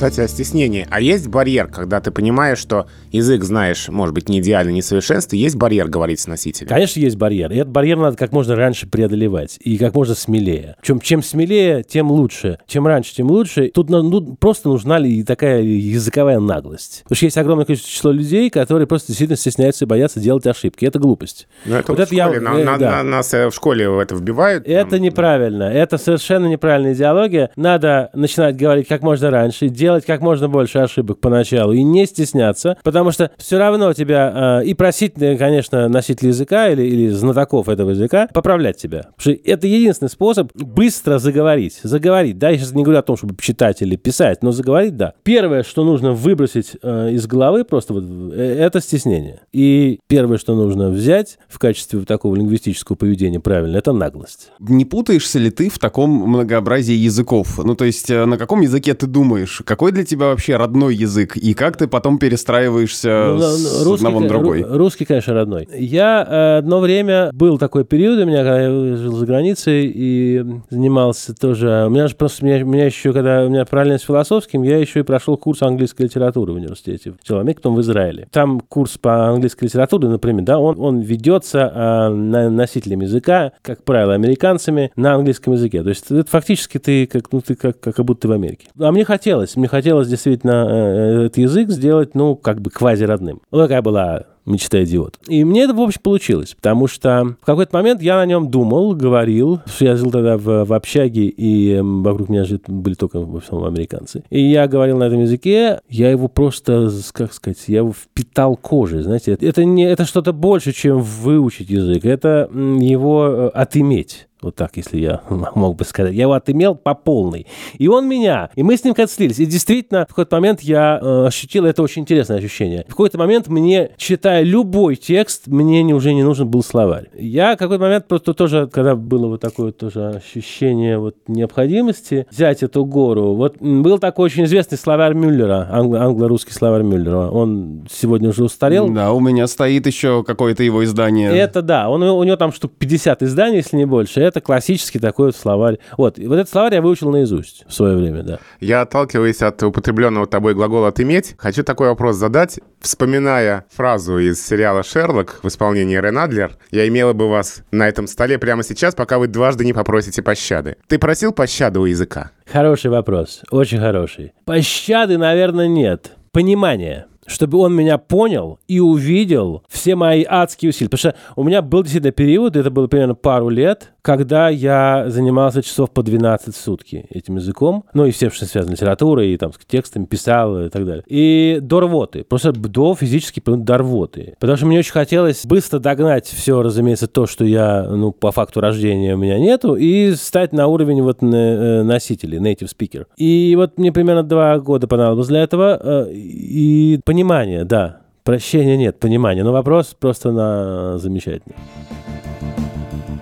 Кстати, 0.04 0.20
о 0.20 0.28
стеснении. 0.28 0.86
А 0.90 1.00
есть 1.00 1.28
барьер, 1.28 1.66
когда 1.68 1.98
ты 1.98 2.10
понимаешь, 2.10 2.58
что 2.58 2.88
язык 3.10 3.42
знаешь, 3.42 3.88
может 3.88 4.14
быть, 4.14 4.28
не 4.28 4.40
идеально, 4.40 4.68
не 4.68 4.82
совершенственно, 4.82 5.40
есть 5.40 5.56
барьер 5.56 5.88
говорить 5.88 6.20
с 6.20 6.26
носителем? 6.26 6.68
Конечно, 6.68 7.00
есть 7.00 7.16
барьер. 7.16 7.50
И 7.50 7.56
этот 7.56 7.70
барьер 7.70 7.96
надо 7.96 8.14
как 8.18 8.30
можно 8.30 8.54
раньше 8.54 8.86
преодолевать. 8.86 9.56
И 9.60 9.78
как 9.78 9.94
можно 9.94 10.14
смелее. 10.14 10.76
Чем, 10.82 11.00
чем 11.00 11.22
смелее, 11.22 11.82
тем 11.84 12.10
лучше. 12.10 12.58
Чем 12.66 12.86
раньше, 12.86 13.14
тем 13.14 13.30
лучше. 13.30 13.70
Тут 13.72 13.88
ну, 13.88 14.36
просто 14.36 14.68
нужна 14.68 14.98
ли 14.98 15.24
такая 15.24 15.62
языковая 15.62 16.38
наглость. 16.38 17.00
Потому 17.04 17.16
что 17.16 17.24
есть 17.24 17.38
огромное 17.38 17.64
количество 17.64 17.90
число 17.90 18.10
людей, 18.12 18.50
которые 18.50 18.86
просто 18.86 19.06
действительно 19.06 19.38
стесняются 19.38 19.86
и 19.86 19.88
боятся 19.88 20.20
делать 20.20 20.46
ошибки. 20.46 20.84
Это 20.84 20.98
глупость. 20.98 21.48
Но 21.64 21.78
это 21.78 21.92
вот 21.92 22.00
это 22.00 22.14
школе. 22.14 22.34
Я, 22.34 22.40
на, 22.42 22.60
э, 22.60 22.64
на, 22.64 22.76
да. 22.76 22.90
на, 22.90 23.02
нас 23.04 23.32
э, 23.32 23.48
в 23.48 23.54
школе 23.54 23.86
это 24.02 24.14
вбивают. 24.16 24.64
Это 24.66 24.90
там... 24.90 25.00
неправильно. 25.00 25.62
Это 25.62 25.96
совершенно 25.96 26.44
неправильная 26.44 26.92
идеология. 26.92 27.48
Надо 27.56 28.10
начинать 28.12 28.54
говорить 28.58 28.86
как 28.86 29.00
можно 29.00 29.30
раньше, 29.30 29.70
делать 29.70 29.93
как 30.00 30.20
можно 30.20 30.48
больше 30.48 30.78
ошибок 30.78 31.20
поначалу 31.20 31.72
и 31.72 31.82
не 31.82 32.06
стесняться, 32.06 32.76
потому 32.82 33.12
что 33.12 33.30
все 33.38 33.58
равно 33.58 33.92
тебя 33.92 34.60
э, 34.62 34.66
и 34.66 34.74
просить, 34.74 35.14
э, 35.20 35.36
конечно, 35.36 35.88
носителей 35.88 36.30
языка 36.30 36.68
или, 36.68 36.82
или 36.82 37.08
знатоков 37.08 37.68
этого 37.68 37.90
языка 37.90 38.28
поправлять 38.32 38.76
тебя. 38.76 39.10
Потому 39.16 39.36
что 39.36 39.50
это 39.50 39.66
единственный 39.66 40.08
способ 40.08 40.50
быстро 40.54 41.18
заговорить. 41.18 41.80
Заговорить, 41.82 42.38
да, 42.38 42.50
я 42.50 42.58
сейчас 42.58 42.72
не 42.72 42.82
говорю 42.82 42.98
о 42.98 43.02
том, 43.02 43.16
чтобы 43.16 43.36
читать 43.40 43.82
или 43.82 43.96
писать, 43.96 44.42
но 44.42 44.52
заговорить, 44.52 44.96
да. 44.96 45.14
Первое, 45.22 45.62
что 45.62 45.84
нужно 45.84 46.12
выбросить 46.12 46.76
э, 46.82 47.12
из 47.12 47.26
головы 47.26 47.64
просто 47.64 47.94
вот, 47.94 48.04
э, 48.04 48.56
это 48.60 48.80
стеснение. 48.80 49.42
И 49.52 50.00
первое, 50.08 50.38
что 50.38 50.54
нужно 50.54 50.90
взять 50.90 51.38
в 51.48 51.58
качестве 51.58 52.00
такого 52.00 52.36
лингвистического 52.36 52.96
поведения 52.96 53.40
правильно, 53.40 53.76
это 53.76 53.92
наглость. 53.92 54.50
Не 54.58 54.84
путаешься 54.84 55.38
ли 55.38 55.50
ты 55.50 55.68
в 55.68 55.78
таком 55.78 56.10
многообразии 56.10 56.94
языков? 56.94 57.58
Ну, 57.62 57.74
то 57.74 57.84
есть 57.84 58.08
на 58.08 58.36
каком 58.38 58.60
языке 58.60 58.94
ты 58.94 59.06
думаешь? 59.06 59.62
Какой 59.74 59.90
для 59.90 60.04
тебя 60.04 60.26
вообще 60.26 60.56
родной 60.56 60.94
язык? 60.94 61.36
И 61.36 61.52
как 61.52 61.76
ты 61.76 61.88
потом 61.88 62.20
перестраиваешься 62.20 63.32
ну, 63.34 63.40
с 63.40 63.84
русский, 63.84 64.06
одного 64.06 64.20
на 64.20 64.28
другой? 64.28 64.62
Русский, 64.62 65.04
конечно, 65.04 65.34
родной. 65.34 65.68
Я 65.76 66.24
э, 66.24 66.58
одно 66.58 66.78
время, 66.78 67.32
был 67.32 67.58
такой 67.58 67.84
период 67.84 68.20
у 68.20 68.24
меня, 68.24 68.44
когда 68.44 68.60
я 68.60 68.68
жил 68.96 69.16
за 69.16 69.26
границей 69.26 69.90
и 69.92 70.44
занимался 70.70 71.34
тоже... 71.34 71.86
У 71.88 71.90
меня 71.90 72.06
же 72.06 72.14
просто, 72.14 72.44
меня, 72.44 72.62
меня 72.62 72.86
еще, 72.86 73.12
когда 73.12 73.44
у 73.44 73.48
меня 73.48 73.64
параллельно 73.64 73.98
с 73.98 74.02
философским, 74.02 74.62
я 74.62 74.78
еще 74.78 75.00
и 75.00 75.02
прошел 75.02 75.36
курс 75.36 75.60
английской 75.62 76.02
литературы 76.02 76.52
в 76.52 76.56
университете 76.56 77.10
в 77.10 77.26
Челоме, 77.26 77.56
потом 77.56 77.74
в 77.74 77.80
Израиле. 77.80 78.28
Там 78.30 78.60
курс 78.60 78.96
по 78.96 79.30
английской 79.30 79.64
литературе, 79.64 80.06
например, 80.06 80.44
да, 80.44 80.60
он, 80.60 80.78
он 80.78 81.00
ведется 81.00 81.58
э, 81.58 82.08
на 82.14 82.48
носителем 82.48 83.00
языка, 83.00 83.50
как 83.60 83.82
правило, 83.82 84.14
американцами 84.14 84.92
на 84.94 85.14
английском 85.14 85.54
языке. 85.54 85.82
То 85.82 85.88
есть 85.88 86.12
это 86.12 86.30
фактически 86.30 86.78
ты 86.78 87.08
как, 87.08 87.32
ну, 87.32 87.40
ты 87.40 87.56
как, 87.56 87.80
как 87.80 87.98
будто 88.04 88.28
в 88.28 88.30
Америке. 88.30 88.68
А 88.78 88.92
мне 88.92 89.04
хотелось, 89.04 89.56
мне 89.64 89.68
хотелось 89.70 90.08
действительно 90.08 90.66
э, 90.68 91.24
этот 91.24 91.38
язык 91.38 91.70
сделать, 91.70 92.14
ну, 92.14 92.36
как 92.36 92.60
бы 92.60 92.70
квази-родным. 92.70 93.40
Ну, 93.50 93.58
такая 93.58 93.80
была 93.80 94.26
мечта 94.46 94.82
идиот. 94.84 95.18
И 95.28 95.44
мне 95.44 95.64
это, 95.64 95.74
в 95.74 95.80
общем, 95.80 96.00
получилось, 96.02 96.54
потому 96.54 96.86
что 96.86 97.36
в 97.40 97.46
какой-то 97.46 97.76
момент 97.76 98.02
я 98.02 98.16
на 98.16 98.26
нем 98.26 98.50
думал, 98.50 98.94
говорил, 98.94 99.60
что 99.66 99.84
я 99.84 99.96
жил 99.96 100.10
тогда 100.10 100.36
в, 100.36 100.64
в 100.64 100.72
общаге, 100.72 101.26
и 101.26 101.80
вокруг 101.80 102.28
меня 102.28 102.44
жили, 102.44 102.60
были 102.66 102.94
только, 102.94 103.20
в 103.20 103.36
основном, 103.36 103.68
американцы. 103.68 104.24
И 104.30 104.40
я 104.40 104.66
говорил 104.66 104.98
на 104.98 105.04
этом 105.04 105.20
языке, 105.20 105.80
я 105.88 106.10
его 106.10 106.28
просто, 106.28 106.90
как 107.12 107.32
сказать, 107.32 107.58
я 107.68 107.78
его 107.78 107.92
впитал 107.92 108.56
кожей, 108.56 109.02
знаете. 109.02 109.36
Это, 109.40 109.64
не, 109.64 109.84
это 109.84 110.04
что-то 110.04 110.32
больше, 110.32 110.72
чем 110.72 111.00
выучить 111.00 111.70
язык, 111.70 112.04
это 112.04 112.48
его 112.52 113.26
э, 113.26 113.48
отыметь. 113.48 114.28
Вот 114.44 114.56
так, 114.56 114.76
если 114.76 114.98
я 114.98 115.22
мог 115.54 115.76
бы 115.76 115.84
сказать. 115.84 116.12
Я 116.12 116.22
его 116.22 116.34
отымел 116.34 116.74
по 116.74 116.94
полной. 116.94 117.46
И 117.78 117.88
он 117.88 118.06
меня. 118.06 118.50
И 118.54 118.62
мы 118.62 118.76
с 118.76 118.84
ним 118.84 118.92
как 118.92 119.10
слились. 119.10 119.38
И 119.38 119.46
действительно, 119.46 120.04
в 120.04 120.08
какой-то 120.08 120.36
момент 120.36 120.60
я 120.60 120.98
э, 121.00 121.26
ощутил, 121.26 121.64
это 121.64 121.82
очень 121.82 122.02
интересное 122.02 122.36
ощущение. 122.36 122.84
В 122.86 122.90
какой-то 122.90 123.16
момент 123.16 123.48
мне, 123.48 123.92
читая 123.96 124.33
любой 124.42 124.96
текст, 124.96 125.46
мне 125.46 125.82
не, 125.82 125.94
уже 125.94 126.14
не 126.14 126.22
нужен 126.22 126.48
был 126.48 126.62
словарь. 126.62 127.08
Я 127.14 127.54
в 127.54 127.58
какой-то 127.58 127.82
момент 127.82 128.06
просто 128.06 128.34
тоже, 128.34 128.68
когда 128.72 128.94
было 128.96 129.26
вот 129.26 129.40
такое 129.40 129.72
тоже 129.72 130.08
ощущение 130.08 130.98
вот 130.98 131.16
необходимости 131.26 132.26
взять 132.30 132.62
эту 132.62 132.84
гору, 132.84 133.34
вот 133.34 133.56
был 133.60 133.98
такой 133.98 134.26
очень 134.26 134.44
известный 134.44 134.78
словарь 134.78 135.14
Мюллера, 135.14 135.68
англо-русский 135.70 136.52
словарь 136.52 136.82
Мюллера. 136.82 137.30
Он 137.30 137.86
сегодня 137.90 138.30
уже 138.30 138.44
устарел. 138.44 138.88
Да, 138.88 139.12
у 139.12 139.20
меня 139.20 139.46
стоит 139.46 139.86
еще 139.86 140.24
какое-то 140.24 140.62
его 140.62 140.84
издание. 140.84 141.30
Это 141.34 141.62
да, 141.62 141.88
он, 141.88 142.02
у 142.02 142.24
него 142.24 142.36
там 142.36 142.52
штук 142.52 142.72
50 142.78 143.22
изданий, 143.22 143.56
если 143.56 143.76
не 143.76 143.86
больше. 143.86 144.20
Это 144.20 144.40
классический 144.40 144.98
такой 144.98 145.26
вот 145.26 145.36
словарь. 145.36 145.78
Вот, 145.96 146.18
вот 146.18 146.34
этот 146.34 146.48
словарь 146.48 146.74
я 146.74 146.82
выучил 146.82 147.10
наизусть 147.10 147.64
в 147.66 147.72
свое 147.72 147.96
время, 147.96 148.22
да. 148.22 148.38
Я, 148.60 148.82
отталкиваясь 148.82 149.42
от 149.42 149.62
употребленного 149.62 150.26
тобой 150.26 150.54
глагола 150.54 150.88
«отыметь», 150.88 151.34
хочу 151.38 151.62
такой 151.62 151.88
вопрос 151.88 152.16
задать. 152.16 152.60
Вспоминая 152.80 153.64
фразу 153.70 154.18
из 154.30 154.44
сериала 154.44 154.82
«Шерлок» 154.82 155.40
в 155.42 155.48
исполнении 155.48 155.96
Рен 155.96 156.18
Адлер, 156.18 156.56
я 156.70 156.86
имела 156.88 157.12
бы 157.12 157.28
вас 157.28 157.62
на 157.70 157.88
этом 157.88 158.06
столе 158.06 158.38
прямо 158.38 158.62
сейчас, 158.62 158.94
пока 158.94 159.18
вы 159.18 159.26
дважды 159.26 159.64
не 159.64 159.72
попросите 159.72 160.22
пощады. 160.22 160.76
Ты 160.88 160.98
просил 160.98 161.32
пощады 161.32 161.80
у 161.80 161.84
языка? 161.84 162.30
Хороший 162.50 162.90
вопрос, 162.90 163.42
очень 163.50 163.78
хороший. 163.78 164.32
Пощады, 164.44 165.18
наверное, 165.18 165.68
нет. 165.68 166.12
Понимание 166.32 167.06
чтобы 167.26 167.58
он 167.58 167.74
меня 167.74 167.98
понял 167.98 168.58
и 168.68 168.80
увидел 168.80 169.62
все 169.68 169.94
мои 169.94 170.24
адские 170.28 170.70
усилия. 170.70 170.90
Потому 170.90 171.12
что 171.12 171.14
у 171.36 171.44
меня 171.44 171.62
был 171.62 171.82
действительно 171.82 172.12
период, 172.12 172.56
это 172.56 172.70
было 172.70 172.86
примерно 172.86 173.14
пару 173.14 173.48
лет, 173.48 173.92
когда 174.04 174.50
я 174.50 175.06
занимался 175.08 175.62
часов 175.62 175.90
по 175.90 176.02
12 176.02 176.54
в 176.54 176.60
сутки 176.60 177.06
этим 177.08 177.36
языком, 177.36 177.84
ну 177.94 178.04
и 178.04 178.10
всем, 178.10 178.30
что 178.30 178.44
связано 178.44 178.76
с 178.76 178.80
литературой, 178.80 179.32
и 179.32 179.36
там 179.38 179.52
с 179.52 179.56
текстами 179.66 180.04
писал 180.04 180.60
и 180.60 180.68
так 180.68 180.84
далее. 180.84 181.04
И 181.06 181.58
до 181.62 181.80
рвоты, 181.80 182.22
просто 182.22 182.52
до 182.52 182.94
физически 182.94 183.42
до 183.44 183.78
рвоты. 183.78 184.36
Потому 184.38 184.58
что 184.58 184.66
мне 184.66 184.78
очень 184.78 184.92
хотелось 184.92 185.46
быстро 185.46 185.78
догнать 185.78 186.26
все, 186.26 186.60
разумеется, 186.60 187.06
то, 187.06 187.26
что 187.26 187.46
я, 187.46 187.84
ну, 187.84 188.12
по 188.12 188.30
факту 188.30 188.60
рождения 188.60 189.14
у 189.14 189.18
меня 189.18 189.38
нету, 189.38 189.74
и 189.74 190.12
стать 190.14 190.52
на 190.52 190.66
уровень 190.66 191.00
вот 191.00 191.22
э, 191.22 191.82
носителей, 191.82 192.38
native 192.38 192.68
speaker. 192.76 193.06
И 193.16 193.54
вот 193.56 193.78
мне 193.78 193.90
примерно 193.90 194.22
два 194.22 194.58
года 194.58 194.86
понадобилось 194.86 195.28
для 195.28 195.42
этого, 195.42 195.80
э, 195.82 196.12
и 196.12 197.00
понимание, 197.14 197.64
да, 197.64 198.00
прощения 198.24 198.76
нет, 198.76 198.98
понимания. 198.98 199.44
Но 199.44 199.52
вопрос 199.52 199.94
просто 199.98 200.32
на 200.32 200.98
замечательный. 200.98 201.54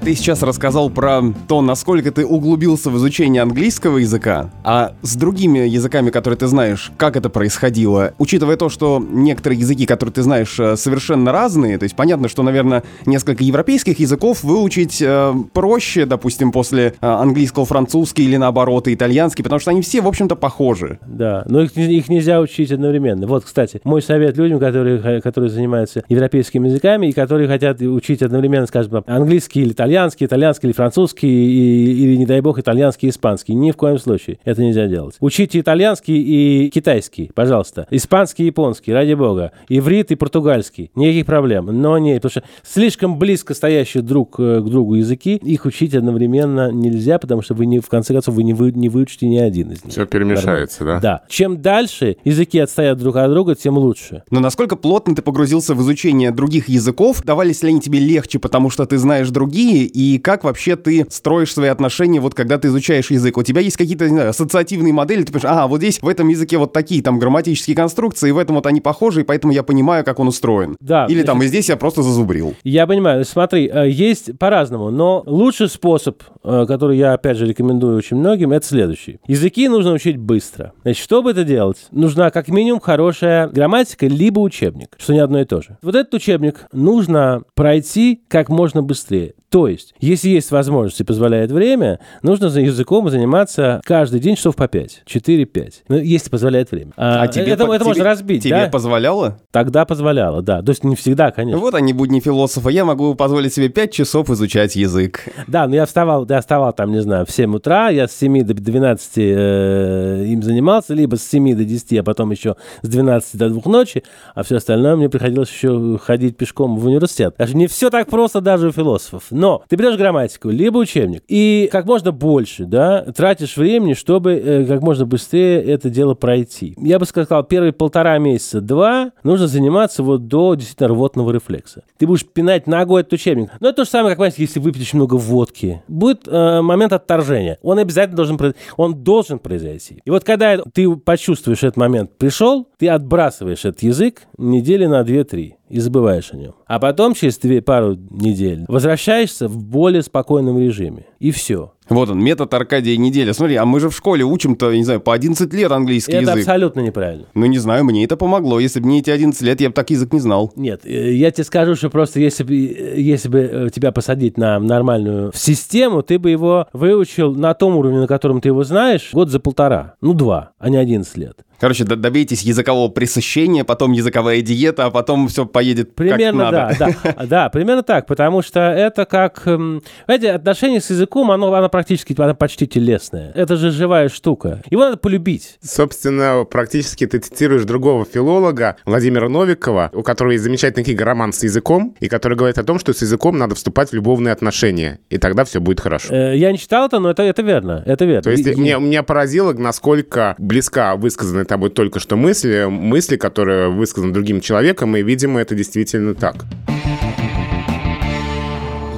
Ты 0.04 0.16
сейчас 0.16 0.42
рассказал 0.42 0.90
про 0.90 1.22
то, 1.46 1.62
насколько 1.62 2.10
ты 2.10 2.26
углубился 2.26 2.90
в 2.90 2.96
изучение 2.96 3.40
английского 3.40 3.98
языка, 3.98 4.50
а 4.64 4.94
с 5.02 5.14
другими 5.14 5.60
языками, 5.60 6.10
которые 6.10 6.36
ты 6.36 6.48
знаешь, 6.48 6.90
как 6.96 7.16
это 7.16 7.30
происходило? 7.30 8.12
Учитывая 8.18 8.56
то, 8.56 8.68
что 8.68 9.00
некоторые 9.00 9.60
языки, 9.60 9.86
которые 9.86 10.12
ты 10.12 10.22
знаешь, 10.22 10.58
э, 10.58 10.74
совершенно 10.74 11.30
разные, 11.30 11.78
то 11.78 11.84
есть 11.84 11.94
понятно, 11.94 12.28
что, 12.28 12.42
наверное, 12.42 12.82
несколько 13.06 13.44
европейских 13.44 14.00
языков 14.00 14.42
выучить 14.42 15.00
э, 15.00 15.34
проще, 15.52 16.04
допустим, 16.04 16.50
после 16.50 16.94
э, 17.00 17.06
английского 17.06 17.64
французский 17.64 18.24
или 18.24 18.36
наоборот 18.36 18.88
итальянский, 18.88 19.44
потому 19.44 19.60
что 19.60 19.70
они 19.70 19.82
все, 19.82 20.00
в 20.00 20.08
общем-то, 20.08 20.34
похожи. 20.34 20.98
Да, 21.06 21.44
но 21.46 21.62
их, 21.62 21.76
их 21.76 22.08
нельзя 22.08 22.40
учить 22.40 22.72
одновременно. 22.72 23.28
Вот, 23.28 23.44
кстати, 23.44 23.80
мой 23.84 24.02
совет 24.02 24.36
людям, 24.36 24.58
которые, 24.58 25.20
которые 25.20 25.50
занимаются 25.50 26.02
европейскими 26.08 26.66
языками 26.66 27.06
и 27.06 27.12
которые 27.12 27.46
хотят 27.46 27.80
учить 27.80 28.20
одновременно, 28.20 28.66
скажем, 28.66 29.04
английский 29.06 29.60
или 29.60 29.70
итальянский, 29.70 29.91
итальянский, 29.92 30.26
итальянский 30.26 30.68
или 30.68 30.74
французский, 30.74 31.28
и, 31.28 32.04
или, 32.04 32.16
не 32.16 32.26
дай 32.26 32.40
бог, 32.40 32.58
итальянский 32.58 33.08
и 33.08 33.10
испанский. 33.10 33.54
Ни 33.54 33.70
в 33.70 33.76
коем 33.76 33.98
случае. 33.98 34.38
Это 34.44 34.62
нельзя 34.62 34.86
делать. 34.86 35.16
Учите 35.20 35.60
итальянский 35.60 36.16
и 36.16 36.70
китайский, 36.70 37.30
пожалуйста. 37.34 37.86
Испанский 37.90 38.44
и 38.44 38.46
японский, 38.46 38.92
ради 38.92 39.12
бога. 39.12 39.52
Иврит 39.68 40.10
и 40.10 40.14
португальский. 40.14 40.90
Никаких 40.94 41.26
проблем. 41.26 41.66
Но 41.66 41.98
не, 41.98 42.14
потому 42.14 42.30
что 42.30 42.42
слишком 42.62 43.18
близко 43.18 43.54
стоящие 43.54 44.02
друг 44.02 44.36
э, 44.38 44.60
к 44.60 44.64
другу 44.64 44.94
языки, 44.94 45.36
их 45.36 45.66
учить 45.66 45.94
одновременно 45.94 46.72
нельзя, 46.72 47.18
потому 47.18 47.42
что 47.42 47.54
вы 47.54 47.66
не, 47.66 47.80
в 47.80 47.88
конце 47.88 48.14
концов, 48.14 48.34
вы 48.34 48.44
не, 48.44 48.54
вы, 48.54 48.72
не 48.72 48.88
выучите 48.88 49.28
ни 49.28 49.36
один 49.36 49.72
из 49.72 49.84
них. 49.84 49.92
Все 49.92 50.06
перемешается, 50.06 50.84
да? 50.84 51.00
Да. 51.00 51.22
Чем 51.28 51.60
дальше 51.60 52.16
языки 52.24 52.58
отстоят 52.58 52.98
друг 52.98 53.16
от 53.16 53.30
друга, 53.30 53.54
тем 53.54 53.76
лучше. 53.76 54.22
Но 54.30 54.40
насколько 54.40 54.76
плотно 54.76 55.14
ты 55.14 55.22
погрузился 55.22 55.74
в 55.74 55.82
изучение 55.82 56.30
других 56.30 56.68
языков? 56.68 57.22
Давались 57.24 57.62
ли 57.62 57.68
они 57.68 57.80
тебе 57.80 57.98
легче, 57.98 58.38
потому 58.38 58.70
что 58.70 58.86
ты 58.86 58.96
знаешь 58.96 59.28
другие, 59.28 59.81
и 59.84 60.18
как 60.18 60.44
вообще 60.44 60.76
ты 60.76 61.06
строишь 61.10 61.52
свои 61.52 61.68
отношения, 61.68 62.20
вот 62.20 62.34
когда 62.34 62.58
ты 62.58 62.68
изучаешь 62.68 63.10
язык? 63.10 63.36
У 63.36 63.42
тебя 63.42 63.60
есть 63.60 63.76
какие-то, 63.76 64.04
не 64.08 64.14
знаю, 64.14 64.30
ассоциативные 64.30 64.92
модели, 64.92 65.22
ты 65.22 65.32
понимаешь, 65.32 65.56
а, 65.58 65.66
вот 65.66 65.78
здесь 65.78 66.00
в 66.00 66.08
этом 66.08 66.28
языке 66.28 66.58
вот 66.58 66.72
такие 66.72 67.02
там 67.02 67.18
грамматические 67.18 67.76
конструкции, 67.76 68.30
в 68.30 68.38
этом 68.38 68.56
вот 68.56 68.66
они 68.66 68.80
похожи, 68.80 69.22
и 69.22 69.24
поэтому 69.24 69.52
я 69.52 69.62
понимаю, 69.62 70.04
как 70.04 70.18
он 70.18 70.28
устроен. 70.28 70.76
Да. 70.80 71.06
Или 71.08 71.22
там, 71.22 71.42
и 71.42 71.46
здесь 71.46 71.68
я 71.68 71.76
просто 71.76 72.02
зазубрил. 72.02 72.54
Я 72.64 72.86
понимаю, 72.86 73.24
смотри, 73.24 73.70
э, 73.72 73.88
есть 73.88 74.38
по-разному, 74.38 74.90
но 74.90 75.22
лучший 75.26 75.68
способ, 75.68 76.22
э, 76.44 76.64
который 76.66 76.98
я, 76.98 77.14
опять 77.14 77.36
же, 77.36 77.46
рекомендую 77.46 77.96
очень 77.96 78.16
многим, 78.16 78.52
это 78.52 78.66
следующий. 78.66 79.18
Языки 79.26 79.68
нужно 79.68 79.92
учить 79.92 80.16
быстро. 80.16 80.72
Значит, 80.82 81.02
чтобы 81.02 81.30
это 81.30 81.44
делать, 81.44 81.86
нужна 81.90 82.30
как 82.30 82.48
минимум 82.48 82.80
хорошая 82.80 83.48
грамматика, 83.48 84.06
либо 84.06 84.40
учебник, 84.40 84.96
что 84.98 85.12
не 85.12 85.20
одно 85.20 85.40
и 85.40 85.44
то 85.44 85.60
же. 85.60 85.78
Вот 85.82 85.94
этот 85.94 86.14
учебник 86.14 86.66
нужно 86.72 87.42
пройти 87.54 88.22
как 88.28 88.48
можно 88.48 88.82
быстрее. 88.82 89.34
То 89.52 89.68
есть, 89.68 89.94
если 90.00 90.30
есть 90.30 90.50
возможность 90.50 90.98
и 90.98 91.04
позволяет 91.04 91.52
время, 91.52 92.00
нужно 92.22 92.48
за 92.48 92.62
языком 92.62 93.10
заниматься 93.10 93.82
каждый 93.84 94.18
день 94.18 94.34
часов 94.34 94.56
по 94.56 94.66
5, 94.66 95.02
4-5. 95.06 95.72
Ну, 95.88 95.98
если 95.98 96.30
позволяет 96.30 96.70
время. 96.70 96.92
А, 96.96 97.24
а 97.24 97.28
тебе, 97.28 97.52
это, 97.52 97.66
по, 97.66 97.72
это 97.74 97.84
тебе, 97.84 97.88
можно 97.90 98.04
разбить, 98.04 98.44
Тебе 98.44 98.64
да? 98.64 98.68
позволяло? 98.70 99.38
Тогда 99.50 99.84
позволяло, 99.84 100.40
да. 100.40 100.62
То 100.62 100.70
есть 100.70 100.84
не 100.84 100.96
всегда, 100.96 101.32
конечно. 101.32 101.60
Вот 101.60 101.74
они 101.74 101.92
будни 101.92 102.20
философа. 102.20 102.70
Я 102.70 102.86
могу 102.86 103.14
позволить 103.14 103.52
себе 103.52 103.68
5 103.68 103.92
часов 103.92 104.30
изучать 104.30 104.74
язык. 104.74 105.28
Да, 105.46 105.68
но 105.68 105.74
я 105.74 105.84
вставал, 105.84 106.26
я 106.26 106.40
вставал 106.40 106.72
там, 106.72 106.90
не 106.90 107.02
знаю, 107.02 107.26
в 107.26 107.30
7 107.30 107.54
утра, 107.54 107.90
я 107.90 108.08
с 108.08 108.12
7 108.12 108.44
до 108.46 108.54
12 108.54 109.12
э, 109.18 110.24
им 110.28 110.42
занимался, 110.42 110.94
либо 110.94 111.16
с 111.16 111.28
7 111.28 111.54
до 111.54 111.64
10, 111.66 111.98
а 111.98 112.02
потом 112.02 112.30
еще 112.30 112.56
с 112.80 112.88
12 112.88 113.36
до 113.36 113.50
2 113.50 113.70
ночи, 113.70 114.02
а 114.34 114.44
все 114.44 114.56
остальное 114.56 114.96
мне 114.96 115.10
приходилось 115.10 115.50
еще 115.50 115.98
ходить 116.02 116.38
пешком 116.38 116.78
в 116.78 116.86
университет. 116.86 117.34
Даже 117.36 117.54
не 117.54 117.66
все 117.66 117.90
так 117.90 118.08
просто 118.08 118.40
даже 118.40 118.68
у 118.68 118.72
философов. 118.72 119.24
Но 119.42 119.64
ты 119.68 119.74
берешь 119.74 119.96
грамматику, 119.96 120.50
либо 120.50 120.78
учебник, 120.78 121.24
и 121.26 121.68
как 121.72 121.84
можно 121.84 122.12
больше, 122.12 122.64
да, 122.64 123.02
тратишь 123.02 123.56
времени, 123.56 123.94
чтобы 123.94 124.34
э, 124.34 124.64
как 124.66 124.82
можно 124.82 125.04
быстрее 125.04 125.60
это 125.60 125.90
дело 125.90 126.14
пройти. 126.14 126.76
Я 126.78 127.00
бы 127.00 127.06
сказал, 127.06 127.42
первые 127.42 127.72
полтора 127.72 128.18
месяца, 128.18 128.60
два, 128.60 129.10
нужно 129.24 129.48
заниматься 129.48 130.04
вот 130.04 130.28
до 130.28 130.54
действительно 130.54 130.90
рвотного 130.90 131.32
рефлекса. 131.32 131.82
Ты 131.98 132.06
будешь 132.06 132.24
пинать 132.24 132.68
ногой 132.68 133.00
этот 133.00 133.14
учебник. 133.14 133.50
Но 133.58 133.70
это 133.70 133.78
то 133.78 133.84
же 133.84 133.90
самое, 133.90 134.10
как, 134.12 134.18
понимаете, 134.18 134.42
если 134.42 134.60
выпить 134.60 134.82
очень 134.82 134.98
много 135.00 135.16
водки. 135.16 135.82
Будет 135.88 136.28
э, 136.28 136.60
момент 136.60 136.92
отторжения. 136.92 137.58
Он 137.62 137.78
обязательно 137.78 138.18
должен, 138.18 138.54
он 138.76 139.02
должен 139.02 139.40
произойти. 139.40 140.02
И 140.04 140.10
вот 140.10 140.22
когда 140.22 140.58
ты 140.58 140.88
почувствуешь 140.94 141.64
этот 141.64 141.76
момент 141.76 142.16
пришел, 142.16 142.68
ты 142.78 142.88
отбрасываешь 142.88 143.64
этот 143.64 143.82
язык 143.82 144.22
недели 144.38 144.86
на 144.86 145.00
2-3 145.00 145.54
и 145.72 145.80
забываешь 145.80 146.32
о 146.32 146.36
нем. 146.36 146.54
А 146.66 146.78
потом, 146.78 147.14
через 147.14 147.38
две, 147.38 147.62
пару 147.62 147.94
недель, 147.94 148.66
возвращаешься 148.68 149.48
в 149.48 149.56
более 149.56 150.02
спокойном 150.02 150.58
режиме. 150.58 151.06
И 151.18 151.30
все. 151.30 151.72
Вот 151.92 152.10
он, 152.10 152.22
метод 152.22 152.52
Аркадия 152.54 152.96
неделя. 152.96 153.32
Смотри, 153.32 153.56
а 153.56 153.64
мы 153.64 153.80
же 153.80 153.90
в 153.90 153.96
школе 153.96 154.24
учим-то, 154.24 154.74
не 154.74 154.84
знаю, 154.84 155.00
по 155.00 155.12
11 155.12 155.52
лет 155.52 155.70
английский 155.70 156.12
это 156.12 156.22
язык. 156.22 156.34
Это 156.34 156.40
абсолютно 156.40 156.80
неправильно. 156.80 157.26
Ну, 157.34 157.46
не 157.46 157.58
знаю, 157.58 157.84
мне 157.84 158.04
это 158.04 158.16
помогло. 158.16 158.58
Если 158.60 158.80
бы 158.80 158.86
мне 158.86 159.00
эти 159.00 159.10
11 159.10 159.40
лет, 159.42 159.60
я 159.60 159.68
бы 159.68 159.74
так 159.74 159.90
язык 159.90 160.12
не 160.12 160.20
знал. 160.20 160.52
Нет, 160.56 160.84
э, 160.84 161.12
я 161.12 161.30
тебе 161.30 161.44
скажу, 161.44 161.74
что 161.74 161.90
просто 161.90 162.20
если 162.20 162.44
бы, 162.44 162.54
э, 162.54 163.00
если 163.00 163.28
бы 163.28 163.38
э, 163.40 163.68
тебя 163.74 163.92
посадить 163.92 164.38
на 164.38 164.58
нормальную 164.58 165.32
систему, 165.34 166.02
ты 166.02 166.18
бы 166.18 166.30
его 166.30 166.66
выучил 166.72 167.34
на 167.34 167.54
том 167.54 167.76
уровне, 167.76 168.00
на 168.00 168.06
котором 168.06 168.40
ты 168.40 168.48
его 168.48 168.64
знаешь, 168.64 169.10
год 169.12 169.30
за 169.30 169.40
полтора. 169.40 169.94
Ну, 170.00 170.14
два, 170.14 170.52
а 170.58 170.70
не 170.70 170.76
11 170.76 171.16
лет. 171.16 171.44
Короче, 171.62 171.84
добейтесь 171.84 172.42
языкового 172.42 172.88
пресыщения, 172.88 173.62
потом 173.62 173.92
языковая 173.92 174.42
диета, 174.42 174.86
а 174.86 174.90
потом 174.90 175.28
все 175.28 175.46
поедет 175.46 175.94
примерно, 175.94 176.50
как 176.50 176.52
надо. 176.52 176.76
Да, 176.76 176.88
да, 177.04 177.26
да, 177.26 177.48
примерно 177.50 177.84
так, 177.84 178.08
потому 178.08 178.42
что 178.42 178.58
это 178.58 179.04
как... 179.04 179.42
Знаете, 179.44 180.26
эм, 180.26 180.34
отношение 180.34 180.80
с 180.80 180.90
языком, 180.90 181.30
оно, 181.30 181.54
оно 181.54 181.68
практически, 181.82 182.14
оно 182.16 182.34
почти 182.34 182.68
телесное. 182.68 183.32
Это 183.34 183.56
же 183.56 183.72
живая 183.72 184.08
штука. 184.08 184.62
Его 184.70 184.84
надо 184.84 184.98
полюбить. 184.98 185.58
Собственно, 185.60 186.46
практически 186.48 187.08
ты 187.08 187.18
цитируешь 187.18 187.64
другого 187.64 188.04
филолога, 188.04 188.76
Владимира 188.84 189.28
Новикова, 189.28 189.90
у 189.92 190.02
которого 190.04 190.32
есть 190.32 190.44
замечательный 190.44 190.84
книга 190.84 191.04
«Роман 191.04 191.32
с 191.32 191.42
языком», 191.42 191.96
и 191.98 192.08
который 192.08 192.38
говорит 192.38 192.58
о 192.58 192.62
том, 192.62 192.78
что 192.78 192.92
с 192.92 193.02
языком 193.02 193.36
надо 193.36 193.56
вступать 193.56 193.90
в 193.90 193.94
любовные 193.94 194.30
отношения, 194.30 195.00
и 195.10 195.18
тогда 195.18 195.44
все 195.44 195.60
будет 195.60 195.80
хорошо. 195.80 196.14
Э, 196.14 196.36
я 196.36 196.52
не 196.52 196.58
читал 196.58 196.86
это, 196.86 197.00
но 197.00 197.10
это, 197.10 197.24
это 197.24 197.42
верно, 197.42 197.82
это 197.84 198.04
верно. 198.04 198.22
То 198.22 198.30
есть 198.30 198.46
и, 198.46 198.54
меня, 198.54 198.78
меня 198.78 199.02
поразило, 199.02 199.52
насколько 199.52 200.36
близка 200.38 200.94
высказанная 200.94 201.44
тобой 201.44 201.70
только 201.70 201.98
что 201.98 202.16
мысли, 202.16 202.66
мысли, 202.68 203.16
которые 203.16 203.70
высказаны 203.70 204.12
другим 204.12 204.40
человеком, 204.40 204.96
и, 204.96 205.02
видимо, 205.02 205.40
это 205.40 205.56
действительно 205.56 206.14
так. 206.14 206.36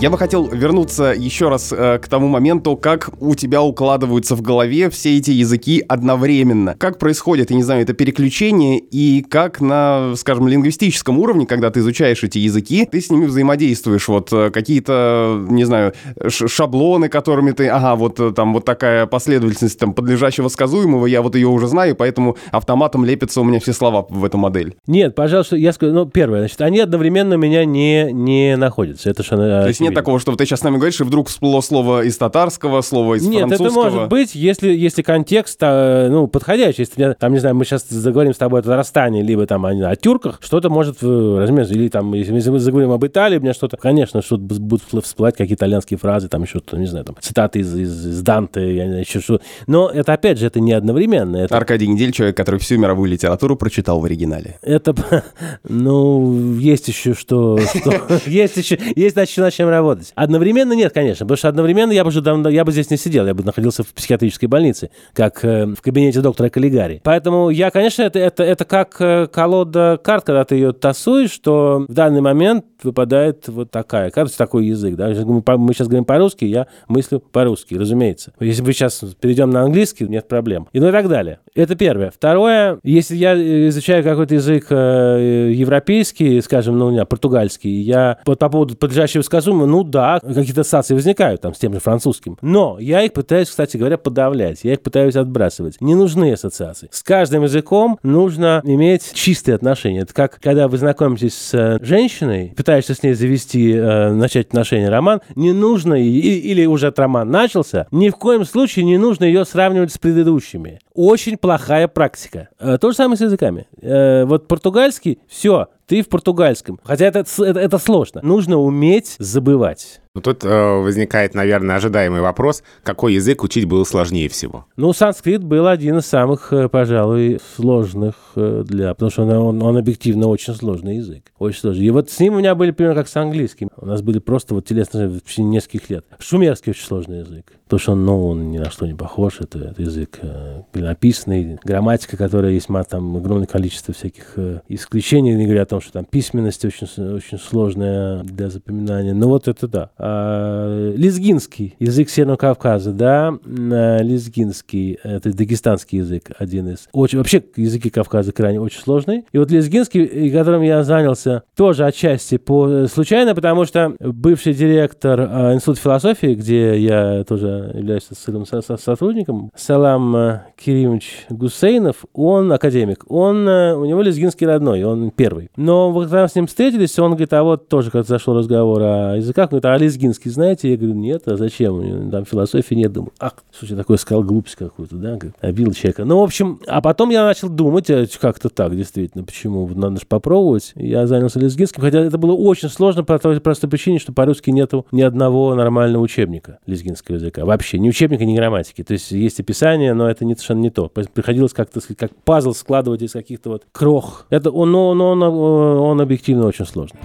Я 0.01 0.11
бы 0.11 0.19
хотел 0.19 0.47
вернуться 0.49 1.15
еще 1.17 1.49
раз 1.49 1.73
э, 1.73 1.99
к 1.99 2.09
тому 2.09 2.29
моменту, 2.29 2.77
как 2.77 3.11
у 3.21 3.35
тебя 3.35 3.63
укладываются 3.63 4.35
в 4.35 4.43
голове 4.43 4.91
все 4.91 5.17
эти 5.17 5.31
языки 5.31 5.83
одновременно. 5.89 6.75
Как 6.77 6.99
происходит, 6.99 7.51
я 7.51 7.57
не 7.57 7.63
знаю, 7.63 7.83
это 7.83 7.95
переключение, 7.95 8.81
и 8.81 9.23
как 9.23 9.63
на, 9.63 10.13
скажем, 10.17 10.47
лингвистическом 10.49 11.19
уровне, 11.19 11.47
когда 11.47 11.71
ты 11.71 11.81
изучаешь 11.81 12.23
эти 12.23 12.39
языки, 12.39 12.87
ты 12.91 13.01
с 13.01 13.09
ними 13.09 13.25
взаимодействуешь. 13.25 14.09
Вот 14.09 14.31
э, 14.33 14.51
какие-то, 14.51 15.43
не 15.49 15.65
знаю, 15.65 15.95
шаблоны, 16.29 17.09
которыми 17.09 17.53
ты, 17.53 17.69
ага, 17.69 17.95
вот 17.95 18.21
э, 18.21 18.33
там 18.33 18.53
вот 18.53 18.67
такая 18.67 19.07
последовательность 19.07 19.79
там 19.79 19.95
подлежащего 19.95 20.49
сказуемого, 20.49 21.07
я 21.07 21.23
вот 21.23 21.35
ее 21.35 21.49
уже 21.49 21.67
знаю, 21.67 21.97
поэтому 21.97 22.37
автоматом 22.51 23.07
лепятся 23.07 23.41
у 23.41 23.45
меня 23.45 23.61
все 23.61 23.73
слова 23.73 24.05
в 24.11 24.25
эту 24.25 24.37
модель. 24.37 24.75
Нет, 24.87 25.15
пожалуйста, 25.15 25.57
я 25.57 25.73
скажу, 25.73 25.95
ну, 25.95 26.05
первое, 26.05 26.41
значит, 26.41 26.61
они 26.61 26.81
одновременно 26.81 27.35
меня 27.35 27.65
не, 27.65 28.13
не 28.13 28.57
находятся. 28.57 29.09
Это 29.09 29.23
что 29.23 29.37
То 29.37 29.69
есть 29.69 29.81
нет 29.81 29.94
такого, 29.95 30.21
что 30.21 30.35
ты 30.37 30.45
сейчас 30.45 30.61
с 30.61 30.63
нами 30.63 30.77
говоришь, 30.77 31.01
и 31.01 31.05
вдруг 31.05 31.29
всплыло 31.29 31.61
слово 31.61 32.05
из 32.05 32.17
татарского, 32.17 32.81
слово 32.83 33.15
из 33.15 33.27
Нет, 33.27 33.41
французского? 33.41 33.67
это 33.67 33.91
может 33.91 34.09
быть, 34.09 34.35
если, 34.35 34.73
если 34.73 35.03
контекст, 35.03 35.59
а, 35.63 36.09
ну, 36.09 36.27
подходящий. 36.27 36.83
Если, 36.83 37.17
там, 37.19 37.33
не 37.33 37.39
знаю, 37.39 37.55
мы 37.55 37.65
сейчас 37.65 37.89
заговорим 37.89 38.35
с 38.35 38.39
тобой 38.39 38.61
о 38.61 38.63
Татарстане, 38.63 39.23
либо 39.23 39.47
там 39.47 39.65
о, 39.67 39.71
о 39.71 39.97
тюрках, 39.97 40.41
что-то 40.43 40.71
может 40.71 40.99
э, 41.03 41.37
разумеется, 41.41 41.75
или 41.75 41.89
там, 41.89 42.13
если 42.15 42.51
мы 42.51 42.59
заговорим 42.59 42.91
об 42.91 43.05
Италии, 43.05 43.39
у 43.39 43.41
меня 43.41 43.55
что-то, 43.55 43.77
конечно, 43.77 44.23
что-то 44.23 44.43
будут 44.43 44.83
всплывать 45.05 45.37
какие-то 45.37 45.65
итальянские 45.65 45.99
фразы, 45.99 46.29
там 46.29 46.43
еще 46.43 46.59
что-то, 46.59 46.79
не 46.79 46.87
знаю, 46.87 47.05
там, 47.05 47.17
цитаты 47.21 47.61
из, 47.61 47.75
из, 47.75 48.07
из 48.07 48.23
Данте, 48.23 48.75
я 48.75 48.85
не 48.85 48.91
знаю, 48.91 49.05
еще 49.05 49.21
что 49.21 49.41
Но 49.67 49.89
это, 49.89 50.13
опять 50.13 50.39
же, 50.39 50.47
это 50.47 50.61
не 50.61 50.73
одновременно. 50.73 51.37
Это... 51.37 51.57
Аркадий 51.57 51.87
Недель, 51.87 52.13
человек, 52.13 52.37
который 52.37 52.61
всю 52.61 52.79
мировую 52.79 53.11
литературу 53.11 53.57
прочитал 53.57 54.01
в 54.01 54.05
оригинале. 54.05 54.59
Это, 54.63 54.95
ну, 55.69 56.57
есть 56.59 56.89
еще 56.89 57.15
что, 57.15 57.59
есть 58.27 58.57
еще, 58.57 58.79
есть 58.97 59.17
над 59.17 59.29
чем 59.29 59.69
работать. 59.75 60.13
Одновременно 60.15 60.73
нет, 60.73 60.93
конечно, 60.93 61.27
потому 61.27 61.37
что 61.37 61.49
одновременно 61.49 61.93
я 61.93 62.05
бы 62.05 62.09
уже 62.09 62.21
давно, 62.21 62.49
я 62.49 62.65
бы 62.65 62.73
здесь 62.73 62.91
не 62.91 62.97
сидел, 62.97 63.27
я 63.27 63.35
бы 63.35 63.43
находился 63.43 63.83
в 63.83 63.93
психиатрической 63.95 64.49
больнице, 64.49 64.91
как 65.13 65.45
э, 65.45 65.67
в 65.67 65.81
кабинете 65.83 66.21
доктора 66.21 66.49
Каллигари. 66.49 67.01
Поэтому 67.05 67.51
я, 67.51 67.71
конечно, 67.71 68.03
это, 68.03 68.19
это, 68.19 68.43
это 68.43 68.65
как 68.65 68.97
э, 69.01 69.27
колода 69.27 69.99
карт, 70.03 70.25
когда 70.25 70.45
ты 70.45 70.57
ее 70.57 70.73
тасуешь, 70.73 71.31
что 71.31 71.85
в 71.89 71.93
данный 71.93 72.21
момент 72.21 72.65
выпадает 72.83 73.49
вот 73.49 73.71
такая 73.71 74.11
карта, 74.11 74.37
такой 74.37 74.67
язык. 74.67 74.97
Да? 74.97 75.09
Мы, 75.09 75.43
мы 75.59 75.75
сейчас 75.75 75.89
говорим 75.89 76.05
по-русски, 76.05 76.45
я 76.45 76.67
мыслю 76.89 77.21
по-русски, 77.21 77.75
разумеется. 77.75 78.33
Если 78.41 78.63
мы 78.63 78.73
сейчас 78.73 79.03
перейдем 79.21 79.51
на 79.51 79.63
английский, 79.63 80.07
нет 80.07 80.29
проблем. 80.29 80.69
И 80.73 80.81
ну 80.81 80.89
и 80.89 80.93
так 80.93 81.09
далее. 81.09 81.41
Это 81.55 81.77
первое. 81.77 82.11
Второе, 82.11 82.79
если 82.83 83.17
я 83.17 83.35
изучаю 83.69 84.03
какой-то 84.05 84.35
язык 84.35 84.67
э, 84.71 85.53
европейский, 85.55 86.41
скажем, 86.41 86.79
ну, 86.79 86.87
у 86.87 86.91
меня 86.91 87.05
португальский, 87.05 87.71
я 87.83 88.19
вот 88.27 88.39
по 88.39 88.49
поводу 88.49 88.77
подлежащего 88.77 89.23
сказуемого, 89.65 89.67
ну 89.67 89.85
да, 89.85 90.21
какие-то 90.21 90.61
ассоциации 90.61 90.95
возникают 90.95 91.41
там 91.41 91.55
с 91.55 91.59
тем 91.59 91.73
же 91.73 91.81
французским. 91.81 92.37
Но 92.43 92.79
я 92.79 93.03
их 93.03 93.13
пытаюсь, 93.13 93.49
кстати 93.49 93.77
говоря, 93.77 93.99
подавлять. 93.99 94.61
Я 94.63 94.75
их 94.75 94.83
пытаюсь 94.83 95.17
отбрасывать. 95.17 95.81
Не 95.81 95.95
нужны 95.95 96.33
ассоциации. 96.33 96.89
С 96.93 97.03
каждым 97.03 97.43
языком 97.43 97.99
нужно 98.03 98.61
иметь 98.65 99.13
чистые 99.15 99.57
отношения. 99.57 100.01
Это 100.01 100.15
как, 100.15 100.39
когда 100.41 100.69
вы 100.69 100.79
знакомитесь 100.79 101.35
с 101.35 101.55
э, 101.55 101.79
женщиной, 101.85 102.53
пытаешься 102.57 102.95
с 102.95 103.03
ней 103.03 103.15
завести, 103.15 103.73
э, 103.73 104.11
начать 104.13 104.49
отношения, 104.49 104.89
роман, 104.89 105.21
не 105.35 105.53
нужно, 105.53 105.95
и, 105.95 106.09
или 106.09 106.67
уже 106.67 106.89
этот 106.89 107.01
роман 107.01 107.31
начался, 107.31 107.87
ни 107.91 108.11
в 108.11 108.17
коем 108.17 108.45
случае 108.45 108.85
не 108.85 108.99
нужно 108.99 109.25
ее 109.25 109.45
сравнивать 109.45 109.93
с 109.93 109.99
предыдущими. 109.99 110.81
Очень 110.95 111.37
плохая 111.37 111.89
практика. 111.89 112.49
Э, 112.59 112.79
то 112.79 112.91
же 112.91 112.97
самое 112.97 113.17
с 113.17 113.21
языками. 113.21 113.67
Э, 113.81 114.25
вот 114.25 114.49
португальский, 114.49 115.19
все, 115.29 115.69
ты 115.87 116.03
в 116.03 116.09
португальском. 116.09 116.81
Хотя 116.85 117.07
это, 117.07 117.21
это, 117.21 117.61
это 117.61 117.79
сложно. 117.79 118.21
Нужно 118.23 118.59
уметь 118.59 119.17
забывать. 119.19 120.01
Ну, 120.17 120.21
тут 120.21 120.45
э, 120.45 120.49
возникает, 120.49 121.35
наверное, 121.35 121.75
ожидаемый 121.75 122.21
вопрос, 122.21 122.63
какой 122.85 123.15
язык 123.15 123.43
учить 123.43 123.65
было 123.65 123.83
сложнее 123.83 124.29
всего? 124.29 124.65
Ну, 124.77 124.93
санскрит 124.93 125.43
был 125.43 125.67
один 125.67 125.99
из 125.99 126.07
самых, 126.07 126.53
э, 126.53 126.69
пожалуй, 126.69 127.41
сложных 127.57 128.15
э, 128.37 128.63
для... 128.65 128.95
Потому 128.95 129.11
что 129.11 129.23
он, 129.23 129.31
он, 129.33 129.63
он 129.65 129.77
объективно 129.77 130.29
очень 130.29 130.55
сложный 130.55 130.99
язык. 130.99 131.33
Очень 131.41 131.59
сложный. 131.59 131.87
И 131.87 131.91
вот 131.91 132.11
с 132.11 132.21
ним 132.21 132.35
у 132.35 132.39
меня 132.39 132.55
были 132.55 132.71
примерно 132.71 133.01
как 133.01 133.09
с 133.09 133.17
английским. 133.17 133.71
У 133.77 133.87
нас 133.87 134.03
были 134.03 134.21
просто 134.21 134.55
вот 134.55 134.65
телесные 134.67 135.09
в 135.09 135.21
течение 135.21 135.55
нескольких 135.55 135.91
лет. 135.91 136.05
Шумерский 136.21 136.71
очень 136.71 136.87
сложный 136.87 137.19
язык. 137.19 137.47
Потому 137.65 137.81
что 137.81 137.93
он, 137.93 138.05
ну, 138.05 138.27
он 138.29 138.51
ни 138.53 138.59
на 138.59 138.71
что 138.71 138.87
не 138.87 138.95
похож. 138.95 139.41
Это, 139.41 139.59
это 139.59 139.83
язык 139.83 140.21
э, 140.23 140.63
написанный, 140.75 141.59
грамматика, 141.65 142.17
которая 142.17 142.53
есть, 142.53 142.69
там 142.89 143.17
огромное 143.17 143.47
количество 143.47 143.93
всяких 143.93 144.35
э, 144.37 144.61
исключений, 144.69 145.35
не 145.35 145.47
говоря 145.47 145.63
о 145.63 145.67
том, 145.67 145.81
что 145.81 145.93
там 145.95 146.05
письменность 146.05 146.65
очень, 146.65 146.87
очень 146.87 147.39
сложная 147.39 148.23
для 148.23 148.51
запоминания. 148.51 149.13
Ну, 149.13 149.29
вот 149.29 149.49
это 149.49 149.67
да. 149.67 149.91
А, 150.07 150.93
лезгинский, 150.95 151.77
язык 151.79 152.11
Северного 152.11 152.37
Кавказа, 152.37 152.93
да, 152.93 153.39
а, 153.43 153.99
лезгинский, 154.03 154.99
это 155.03 155.35
дагестанский 155.35 156.01
язык, 156.01 156.31
один 156.39 156.69
из. 156.69 156.89
Очень, 156.93 157.19
вообще 157.19 157.43
языки 157.57 157.89
Кавказа 157.89 158.33
крайне 158.33 158.61
очень 158.61 158.81
сложные. 158.81 159.25
И 159.33 159.39
вот 159.39 159.51
лезгинский, 159.51 160.31
которым 160.31 160.61
я 160.61 160.85
занялся, 160.85 161.45
тоже 161.57 161.87
отчасти 161.87 162.37
по 162.37 162.87
случайно, 162.87 163.35
потому 163.35 163.65
что 163.65 163.95
бывший 163.99 164.53
директор 164.53 165.23
Института 165.55 165.81
философии, 165.81 166.35
где 166.35 166.79
я 166.79 167.25
тоже 167.25 167.73
являюсь 167.75 168.07
сотрудником, 168.13 169.51
Салам 169.57 170.43
Киримович 170.63 171.25
Гусейнов, 171.31 172.05
он 172.13 172.53
академик, 172.53 173.05
он, 173.09 173.49
у 173.49 173.87
него 173.87 174.03
лезгинский 174.03 174.47
родной, 174.47 174.85
он 174.85 175.11
первый. 175.13 175.51
Но 175.57 175.99
когда 175.99 176.29
с 176.29 176.35
ним 176.35 176.47
встретились, 176.47 176.99
он 176.99 177.13
говорит, 177.13 177.33
а 177.33 177.43
вот 177.43 177.69
тоже 177.69 177.91
как 177.91 178.07
зашел 178.07 178.37
разговор 178.37 178.83
о 178.83 179.17
языках, 179.17 179.47
он 179.51 179.61
говорит, 179.61 179.65
а 179.65 179.79
лезгинский 179.95 180.31
знаете? 180.31 180.71
Я 180.71 180.77
говорю, 180.77 180.95
нет, 180.95 181.27
а 181.27 181.37
зачем? 181.37 182.11
Там 182.11 182.25
философии 182.25 182.75
нет. 182.75 182.93
Думаю, 182.93 183.13
ах, 183.19 183.35
слушай, 183.53 183.77
такой 183.77 183.99
сказал 183.99 184.23
глупость 184.23 184.57
какую-то, 184.57 184.97
да? 184.97 185.19
Обил 185.41 185.73
человека. 185.73 186.05
Ну, 186.05 186.19
в 186.19 186.23
общем, 186.23 186.61
а 186.67 186.81
потом 186.81 187.11
я 187.11 187.25
начал 187.25 187.49
думать, 187.49 187.91
а 187.91 188.07
как-то 188.21 188.49
так, 188.49 188.77
действительно, 188.77 189.25
почему? 189.25 189.67
Надо 189.69 190.01
же 190.01 190.07
попробовать. 190.07 190.73
Я 190.75 191.07
занялся 191.07 191.39
лезгинским, 191.39 191.81
хотя 191.81 192.01
это 192.01 192.19
было 192.19 192.33
очень 192.33 192.69
сложно 192.69 193.05
по 193.05 193.19
той 193.19 193.41
простой 193.41 193.71
причине, 193.71 193.99
что 193.99 194.13
по-русски 194.13 194.51
нету 194.51 194.87
ни 194.93 195.03
одного 195.03 195.55
нормального 195.55 196.03
учебника 196.03 196.59
лезгинского 196.67 197.17
языка. 197.17 197.45
Вообще, 197.45 197.79
ни 197.79 197.89
учебника, 197.89 198.25
ни 198.25 198.37
грамматики. 198.37 198.83
То 198.83 198.93
есть 198.93 199.11
есть 199.11 199.41
описание, 199.41 199.95
но 199.95 200.09
это 200.09 200.25
не, 200.25 200.35
совершенно 200.35 200.61
не 200.61 200.71
то. 200.71 200.89
Приходилось 200.89 201.53
как-то, 201.53 201.81
как 201.97 202.15
пазл 202.25 202.53
складывать 202.53 203.03
из 203.03 203.13
каких-то 203.13 203.51
вот 203.51 203.63
крох. 203.73 204.27
Это, 204.31 204.51
он, 204.51 204.75
он, 204.75 205.01
он, 205.01 205.23
он 205.23 206.01
объективно 206.01 206.47
очень 206.47 206.67
сложный. 206.67 207.01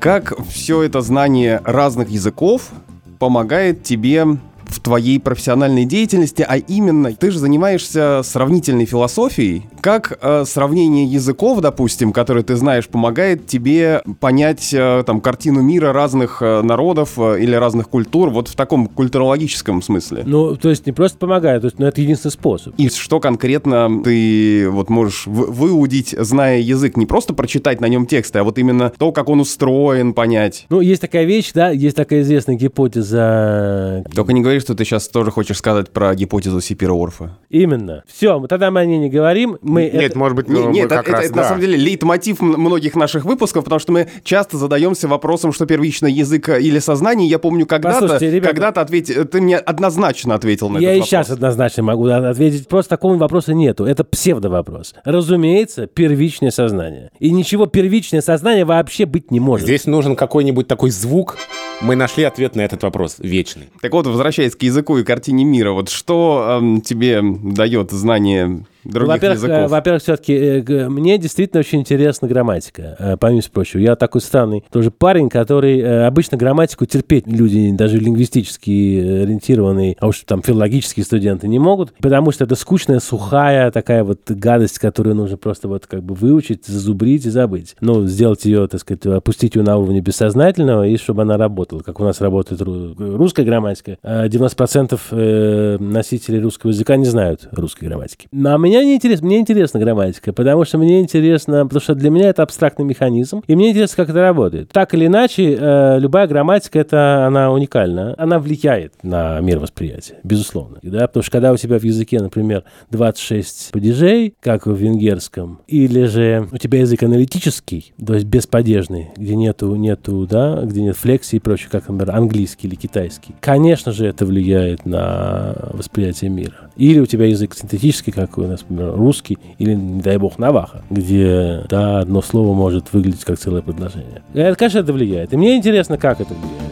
Как 0.00 0.32
все 0.48 0.82
это 0.82 1.02
знание 1.02 1.60
разных 1.62 2.08
языков 2.08 2.70
помогает 3.18 3.82
тебе 3.82 4.24
в 4.70 4.80
твоей 4.80 5.20
профессиональной 5.20 5.84
деятельности, 5.84 6.44
а 6.46 6.56
именно 6.56 7.12
ты 7.12 7.30
же 7.30 7.38
занимаешься 7.38 8.22
сравнительной 8.24 8.86
философией. 8.86 9.66
Как 9.80 10.18
э, 10.20 10.44
сравнение 10.46 11.04
языков, 11.04 11.60
допустим, 11.60 12.12
которые 12.12 12.44
ты 12.44 12.56
знаешь, 12.56 12.88
помогает 12.88 13.46
тебе 13.46 14.02
понять 14.20 14.72
э, 14.72 15.02
там 15.06 15.20
картину 15.20 15.62
мира 15.62 15.92
разных 15.92 16.42
э, 16.42 16.62
народов 16.62 17.14
э, 17.18 17.40
или 17.40 17.54
разных 17.54 17.88
культур, 17.88 18.30
вот 18.30 18.48
в 18.48 18.54
таком 18.54 18.86
культурологическом 18.86 19.82
смысле? 19.82 20.22
Ну, 20.26 20.56
то 20.56 20.70
есть 20.70 20.86
не 20.86 20.92
просто 20.92 21.18
помогает, 21.18 21.62
то 21.62 21.66
есть, 21.66 21.78
ну, 21.78 21.86
это 21.86 22.00
единственный 22.00 22.32
способ. 22.32 22.74
И 22.76 22.88
что 22.88 23.20
конкретно 23.20 24.02
ты 24.02 24.68
вот 24.70 24.90
можешь 24.90 25.26
выудить, 25.26 26.14
зная 26.18 26.60
язык, 26.60 26.96
не 26.96 27.06
просто 27.06 27.34
прочитать 27.34 27.80
на 27.80 27.86
нем 27.86 28.06
тексты, 28.06 28.38
а 28.38 28.44
вот 28.44 28.58
именно 28.58 28.92
то, 28.96 29.12
как 29.12 29.28
он 29.28 29.40
устроен, 29.40 30.12
понять? 30.14 30.66
Ну, 30.70 30.80
есть 30.80 31.00
такая 31.00 31.24
вещь, 31.24 31.52
да, 31.54 31.70
есть 31.70 31.96
такая 31.96 32.22
известная 32.22 32.56
гипотеза. 32.56 34.04
Только 34.14 34.32
не 34.32 34.42
говори, 34.42 34.59
что 34.60 34.74
ты 34.74 34.84
сейчас 34.84 35.08
тоже 35.08 35.30
хочешь 35.30 35.58
сказать 35.58 35.90
про 35.90 36.14
гипотезу 36.14 36.60
Сипира-Орфа. 36.60 37.38
Именно. 37.48 38.04
Все, 38.06 38.38
тогда 38.48 38.70
мы 38.70 38.80
о 38.80 38.84
ней 38.84 38.98
не 38.98 39.10
говорим. 39.10 39.58
Мы 39.62 39.82
нет, 39.82 39.94
это... 39.94 40.18
может 40.18 40.36
быть, 40.36 40.48
нет, 40.48 40.70
нет 40.70 40.86
это, 40.86 41.00
это, 41.00 41.22
это 41.22 41.34
да. 41.34 41.42
на 41.42 41.48
самом 41.48 41.60
деле 41.60 41.76
лейтмотив 41.76 42.40
многих 42.40 42.94
наших 42.94 43.24
выпусков, 43.24 43.64
потому 43.64 43.78
что 43.78 43.92
мы 43.92 44.08
часто 44.24 44.56
задаемся 44.56 45.08
вопросом, 45.08 45.52
что 45.52 45.66
первичный 45.66 46.12
язык 46.12 46.48
или 46.48 46.78
сознание. 46.78 47.28
Я 47.28 47.38
помню, 47.38 47.66
когда-то, 47.66 48.18
когда-то 48.18 48.80
ответь, 48.80 49.12
ты 49.30 49.40
мне 49.40 49.56
однозначно 49.56 50.34
ответил 50.34 50.68
на 50.68 50.78
Я 50.78 50.92
этот 50.92 51.00
вопрос. 51.00 51.12
Я 51.12 51.20
и 51.20 51.24
сейчас 51.24 51.30
однозначно 51.30 51.82
могу 51.82 52.06
ответить. 52.06 52.68
Просто 52.68 52.90
такого 52.90 53.16
вопроса 53.16 53.54
нету. 53.54 53.84
Это 53.84 54.04
псевдовопрос. 54.04 54.94
Разумеется, 55.04 55.86
первичное 55.86 56.50
сознание. 56.50 57.10
И 57.18 57.30
ничего 57.30 57.66
первичное 57.66 58.20
сознание 58.20 58.64
вообще 58.64 59.06
быть 59.06 59.30
не 59.30 59.40
может. 59.40 59.66
Здесь 59.66 59.86
нужен 59.86 60.16
какой-нибудь 60.16 60.68
такой 60.68 60.90
звук. 60.90 61.36
Мы 61.82 61.96
нашли 61.96 62.24
ответ 62.24 62.56
на 62.56 62.60
этот 62.60 62.82
вопрос 62.82 63.16
вечный. 63.18 63.70
Так 63.80 63.92
вот, 63.92 64.06
возвращаясь 64.06 64.54
к 64.54 64.62
языку 64.62 64.98
и 64.98 65.04
картине 65.04 65.44
мира, 65.44 65.72
вот 65.72 65.88
что 65.88 66.58
эм, 66.60 66.82
тебе 66.82 67.22
дает 67.22 67.90
знание 67.90 68.66
во-первых, 68.84 69.44
э, 69.44 69.68
Во-первых, 69.68 70.02
все-таки 70.02 70.34
э, 70.34 70.88
мне 70.88 71.18
действительно 71.18 71.60
очень 71.60 71.80
интересна 71.80 72.28
грамматика, 72.28 72.96
э, 72.98 73.16
помимо 73.18 73.40
прочего. 73.52 73.80
Я 73.80 73.96
такой 73.96 74.20
странный 74.20 74.64
тоже 74.70 74.90
парень, 74.90 75.28
который 75.28 76.06
обычно 76.06 76.36
грамматику 76.36 76.84
терпеть 76.84 77.26
люди, 77.26 77.70
даже 77.72 77.98
лингвистически 77.98 79.22
ориентированные, 79.22 79.96
а 79.98 80.08
уж 80.08 80.20
там 80.20 80.42
филологические 80.42 81.04
студенты 81.04 81.48
не 81.48 81.58
могут, 81.58 81.92
потому 82.00 82.32
что 82.32 82.44
это 82.44 82.54
скучная, 82.54 83.00
сухая 83.00 83.70
такая 83.70 84.04
вот 84.04 84.30
гадость, 84.30 84.78
которую 84.78 85.16
нужно 85.16 85.36
просто 85.36 85.68
вот 85.68 85.86
как 85.86 86.02
бы 86.02 86.14
выучить, 86.14 86.66
зазубрить 86.66 87.26
и 87.26 87.30
забыть. 87.30 87.76
Ну, 87.80 88.06
сделать 88.06 88.44
ее, 88.44 88.66
так 88.68 88.80
сказать, 88.80 89.06
опустить 89.06 89.54
ее 89.54 89.62
на 89.62 89.76
уровне 89.76 90.00
бессознательного, 90.00 90.86
и 90.86 90.96
чтобы 90.96 91.22
она 91.22 91.36
работала, 91.36 91.80
как 91.80 92.00
у 92.00 92.04
нас 92.04 92.20
работает 92.20 92.60
ру- 92.60 92.94
русская 93.16 93.44
грамматика. 93.44 93.98
А 94.02 94.26
90% 94.26 95.00
э, 95.10 95.76
носителей 95.78 96.40
русского 96.40 96.70
языка 96.70 96.96
не 96.96 97.06
знают 97.06 97.48
русской 97.52 97.86
грамматики. 97.86 98.28
Но 98.32 98.58
меня 98.70 98.84
не 98.84 98.94
интересно, 98.94 99.26
мне 99.26 99.38
интересна 99.38 99.80
грамматика, 99.80 100.32
потому 100.32 100.64
что 100.64 100.78
мне 100.78 101.00
интересно, 101.00 101.64
потому 101.64 101.80
что 101.80 101.94
для 101.94 102.10
меня 102.10 102.28
это 102.28 102.42
абстрактный 102.42 102.84
механизм, 102.84 103.42
и 103.46 103.56
мне 103.56 103.70
интересно, 103.70 103.96
как 103.96 104.10
это 104.10 104.20
работает. 104.20 104.70
Так 104.70 104.94
или 104.94 105.06
иначе, 105.06 105.56
э, 105.58 105.98
любая 105.98 106.26
грамматика, 106.26 106.78
это 106.78 107.26
она 107.26 107.50
уникальна, 107.52 108.14
она 108.16 108.38
влияет 108.38 108.94
на 109.02 109.40
мировосприятие, 109.40 110.18
безусловно. 110.22 110.78
Да? 110.82 111.06
Потому 111.06 111.22
что 111.22 111.32
когда 111.32 111.52
у 111.52 111.56
тебя 111.56 111.78
в 111.78 111.82
языке, 111.82 112.20
например, 112.20 112.64
26 112.90 113.70
падежей, 113.72 114.34
как 114.40 114.66
в 114.66 114.74
венгерском, 114.74 115.60
или 115.66 116.04
же 116.04 116.48
у 116.52 116.58
тебя 116.58 116.80
язык 116.80 117.02
аналитический, 117.02 117.92
то 118.04 118.14
есть 118.14 118.26
беспадежный, 118.26 119.10
где 119.16 119.34
нету, 119.34 119.74
нету, 119.74 120.26
да, 120.30 120.60
где 120.62 120.82
нет 120.82 120.96
флексии 120.96 121.36
и 121.36 121.40
прочее, 121.40 121.68
как, 121.70 121.88
например, 121.88 122.14
английский 122.14 122.68
или 122.68 122.76
китайский. 122.76 123.34
Конечно 123.40 123.92
же, 123.92 124.06
это 124.06 124.24
влияет 124.24 124.86
на 124.86 125.56
восприятие 125.72 126.30
мира. 126.30 126.70
Или 126.76 127.00
у 127.00 127.06
тебя 127.06 127.26
язык 127.26 127.54
синтетический, 127.54 128.12
как 128.12 128.38
у 128.38 128.42
нас, 128.42 128.59
например, 128.68 128.94
русский, 128.94 129.38
или, 129.58 129.74
не 129.74 130.00
дай 130.00 130.16
бог, 130.16 130.38
наваха, 130.38 130.82
где, 130.90 131.64
да, 131.68 132.00
одно 132.00 132.22
слово 132.22 132.54
может 132.54 132.92
выглядеть 132.92 133.24
как 133.24 133.38
целое 133.38 133.62
предложение. 133.62 134.22
Это, 134.34 134.56
конечно, 134.56 134.78
это 134.78 134.92
влияет. 134.92 135.32
И 135.32 135.36
мне 135.36 135.56
интересно, 135.56 135.98
как 135.98 136.20
это 136.20 136.34
влияет. 136.34 136.70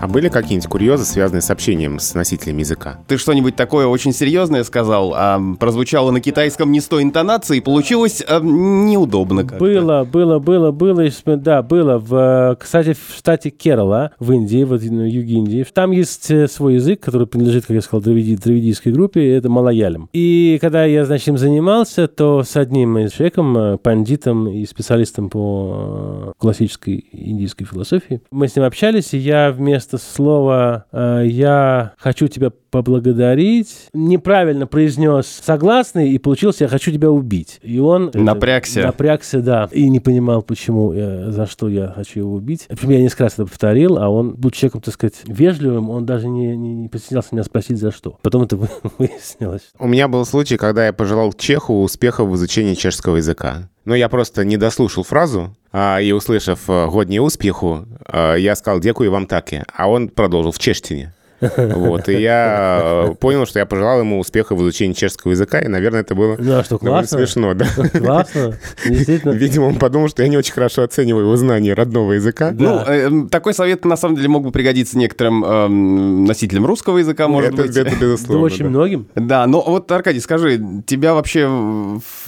А 0.00 0.08
были 0.08 0.28
какие-нибудь 0.30 0.68
курьезы, 0.68 1.04
связанные 1.04 1.42
с 1.42 1.50
общением 1.50 1.98
с 1.98 2.14
носителями 2.14 2.60
языка? 2.60 2.98
Ты 3.06 3.18
что-нибудь 3.18 3.54
такое 3.54 3.86
очень 3.86 4.12
серьезное 4.12 4.64
сказал, 4.64 5.12
а 5.14 5.38
прозвучало 5.58 6.10
на 6.10 6.20
китайском 6.20 6.72
не 6.72 6.80
с 6.80 6.86
той 6.86 7.02
интонацией, 7.02 7.60
получилось 7.60 8.22
а, 8.26 8.40
неудобно 8.40 9.44
как 9.44 9.58
Было, 9.58 10.08
было, 10.10 10.38
было, 10.38 10.70
было, 10.70 11.10
да, 11.36 11.62
было. 11.62 11.98
В, 11.98 12.56
кстати, 12.58 12.94
в 12.94 13.14
штате 13.14 13.50
Керала, 13.50 14.12
в 14.18 14.32
Индии, 14.32 14.64
вот 14.64 14.82
на 14.82 15.06
юге 15.06 15.34
Индии, 15.34 15.66
там 15.72 15.90
есть 15.90 16.30
э, 16.30 16.48
свой 16.48 16.74
язык, 16.74 17.00
который 17.00 17.26
принадлежит, 17.26 17.66
как 17.66 17.74
я 17.74 17.82
сказал, 17.82 18.00
дравиди, 18.00 18.36
дравидийской 18.36 18.92
группе, 18.92 19.34
это 19.34 19.50
малаялем. 19.50 20.08
И 20.14 20.58
когда 20.62 20.86
я, 20.86 21.04
значит, 21.04 21.28
им 21.28 21.36
занимался, 21.36 22.08
то 22.08 22.42
с 22.42 22.56
одним 22.56 22.96
из 22.98 23.12
человеком, 23.12 23.56
э, 23.56 23.76
пандитом 23.76 24.48
и 24.48 24.64
специалистом 24.64 25.28
по 25.28 26.28
э, 26.28 26.32
классической 26.38 27.04
индийской 27.12 27.66
философии, 27.66 28.22
мы 28.30 28.48
с 28.48 28.56
ним 28.56 28.64
общались, 28.64 29.12
и 29.12 29.18
я 29.18 29.52
вместо 29.52 29.89
слова 29.98 30.86
э, 30.92 31.24
«я 31.26 31.92
хочу 31.98 32.28
тебя 32.28 32.50
поблагодарить» 32.70 33.88
неправильно 33.92 34.66
произнес 34.66 35.26
согласный, 35.26 36.10
и 36.10 36.18
получился 36.18 36.64
«я 36.64 36.68
хочу 36.68 36.92
тебя 36.92 37.10
убить». 37.10 37.58
И 37.62 37.78
он... 37.78 38.10
Напрягся. 38.14 38.82
Напрягся, 38.82 39.40
да. 39.40 39.68
И 39.72 39.88
не 39.88 40.00
понимал, 40.00 40.42
почему, 40.42 40.92
э, 40.92 41.30
за 41.30 41.46
что 41.46 41.68
я 41.68 41.88
хочу 41.88 42.20
его 42.20 42.34
убить. 42.34 42.66
Причем 42.68 42.90
я 42.90 43.00
несколько 43.00 43.24
раз 43.24 43.34
это 43.34 43.46
повторил, 43.46 43.98
а 43.98 44.08
он, 44.08 44.34
будучи 44.34 44.60
человеком, 44.60 44.80
так 44.82 44.94
сказать, 44.94 45.20
вежливым, 45.26 45.90
он 45.90 46.06
даже 46.06 46.28
не, 46.28 46.56
не, 46.56 46.74
не 46.74 46.88
постеснялся 46.88 47.28
меня 47.32 47.44
спросить, 47.44 47.78
за 47.78 47.90
что. 47.90 48.18
Потом 48.22 48.42
это 48.42 48.56
вы- 48.56 48.68
выяснилось. 48.98 49.70
У 49.78 49.88
меня 49.88 50.08
был 50.08 50.24
случай, 50.24 50.56
когда 50.56 50.86
я 50.86 50.92
пожелал 50.92 51.32
чеху 51.32 51.82
успехов 51.82 52.28
в 52.28 52.34
изучении 52.36 52.74
чешского 52.74 53.16
языка. 53.16 53.68
Но 53.84 53.96
я 53.96 54.08
просто 54.08 54.44
не 54.44 54.56
дослушал 54.56 55.04
фразу, 55.04 55.56
а, 55.72 56.00
и 56.00 56.12
услышав 56.12 56.68
э, 56.68 56.86
«годні 56.86 57.20
успеху», 57.20 57.86
э, 58.06 58.38
я 58.38 58.56
сказал 58.56 58.80
«дякую 58.80 59.10
вам 59.10 59.26
таки», 59.26 59.62
а 59.72 59.88
он 59.88 60.08
продолжил 60.08 60.52
в 60.52 60.58
чештине. 60.58 61.12
Вот, 61.40 62.08
и 62.08 62.20
я 62.20 62.80
э, 63.10 63.14
понял, 63.18 63.46
что 63.46 63.58
я 63.58 63.66
пожелал 63.66 64.00
ему 64.00 64.18
успеха 64.18 64.54
в 64.54 64.60
изучении 64.62 64.92
чешского 64.94 65.30
языка, 65.32 65.60
и, 65.60 65.68
наверное, 65.68 66.00
это 66.00 66.14
было 66.14 66.36
Ну, 66.38 66.58
а 66.58 66.64
что, 66.64 66.78
довольно 66.78 66.98
классно? 67.00 67.18
смешно, 67.18 67.54
да. 67.54 67.66
Классно. 67.98 68.54
Действительно. 68.86 69.30
Видимо, 69.32 69.64
он 69.64 69.76
подумал, 69.76 70.08
что 70.08 70.22
я 70.22 70.28
не 70.28 70.36
очень 70.36 70.52
хорошо 70.52 70.82
оцениваю 70.82 71.24
его 71.24 71.36
знание 71.36 71.74
родного 71.74 72.12
языка. 72.12 72.52
Ну, 72.56 72.80
э, 72.86 73.28
такой 73.30 73.54
совет 73.54 73.84
на 73.84 73.96
самом 73.96 74.16
деле 74.16 74.28
мог 74.28 74.42
бы 74.44 74.50
пригодиться 74.52 74.98
некоторым 74.98 75.44
эм, 75.44 76.24
носителям 76.24 76.66
русского 76.66 76.98
языка, 76.98 77.28
может 77.28 77.54
это, 77.54 77.62
быть. 77.62 77.76
это 77.76 77.90
Да 77.90 77.96
безусловно. 77.96 78.44
очень 78.44 78.64
да. 78.64 78.70
многим. 78.70 79.06
Да, 79.14 79.46
но 79.46 79.62
вот, 79.62 79.90
Аркадий, 79.92 80.20
скажи, 80.20 80.60
тебя 80.86 81.14
вообще, 81.14 81.48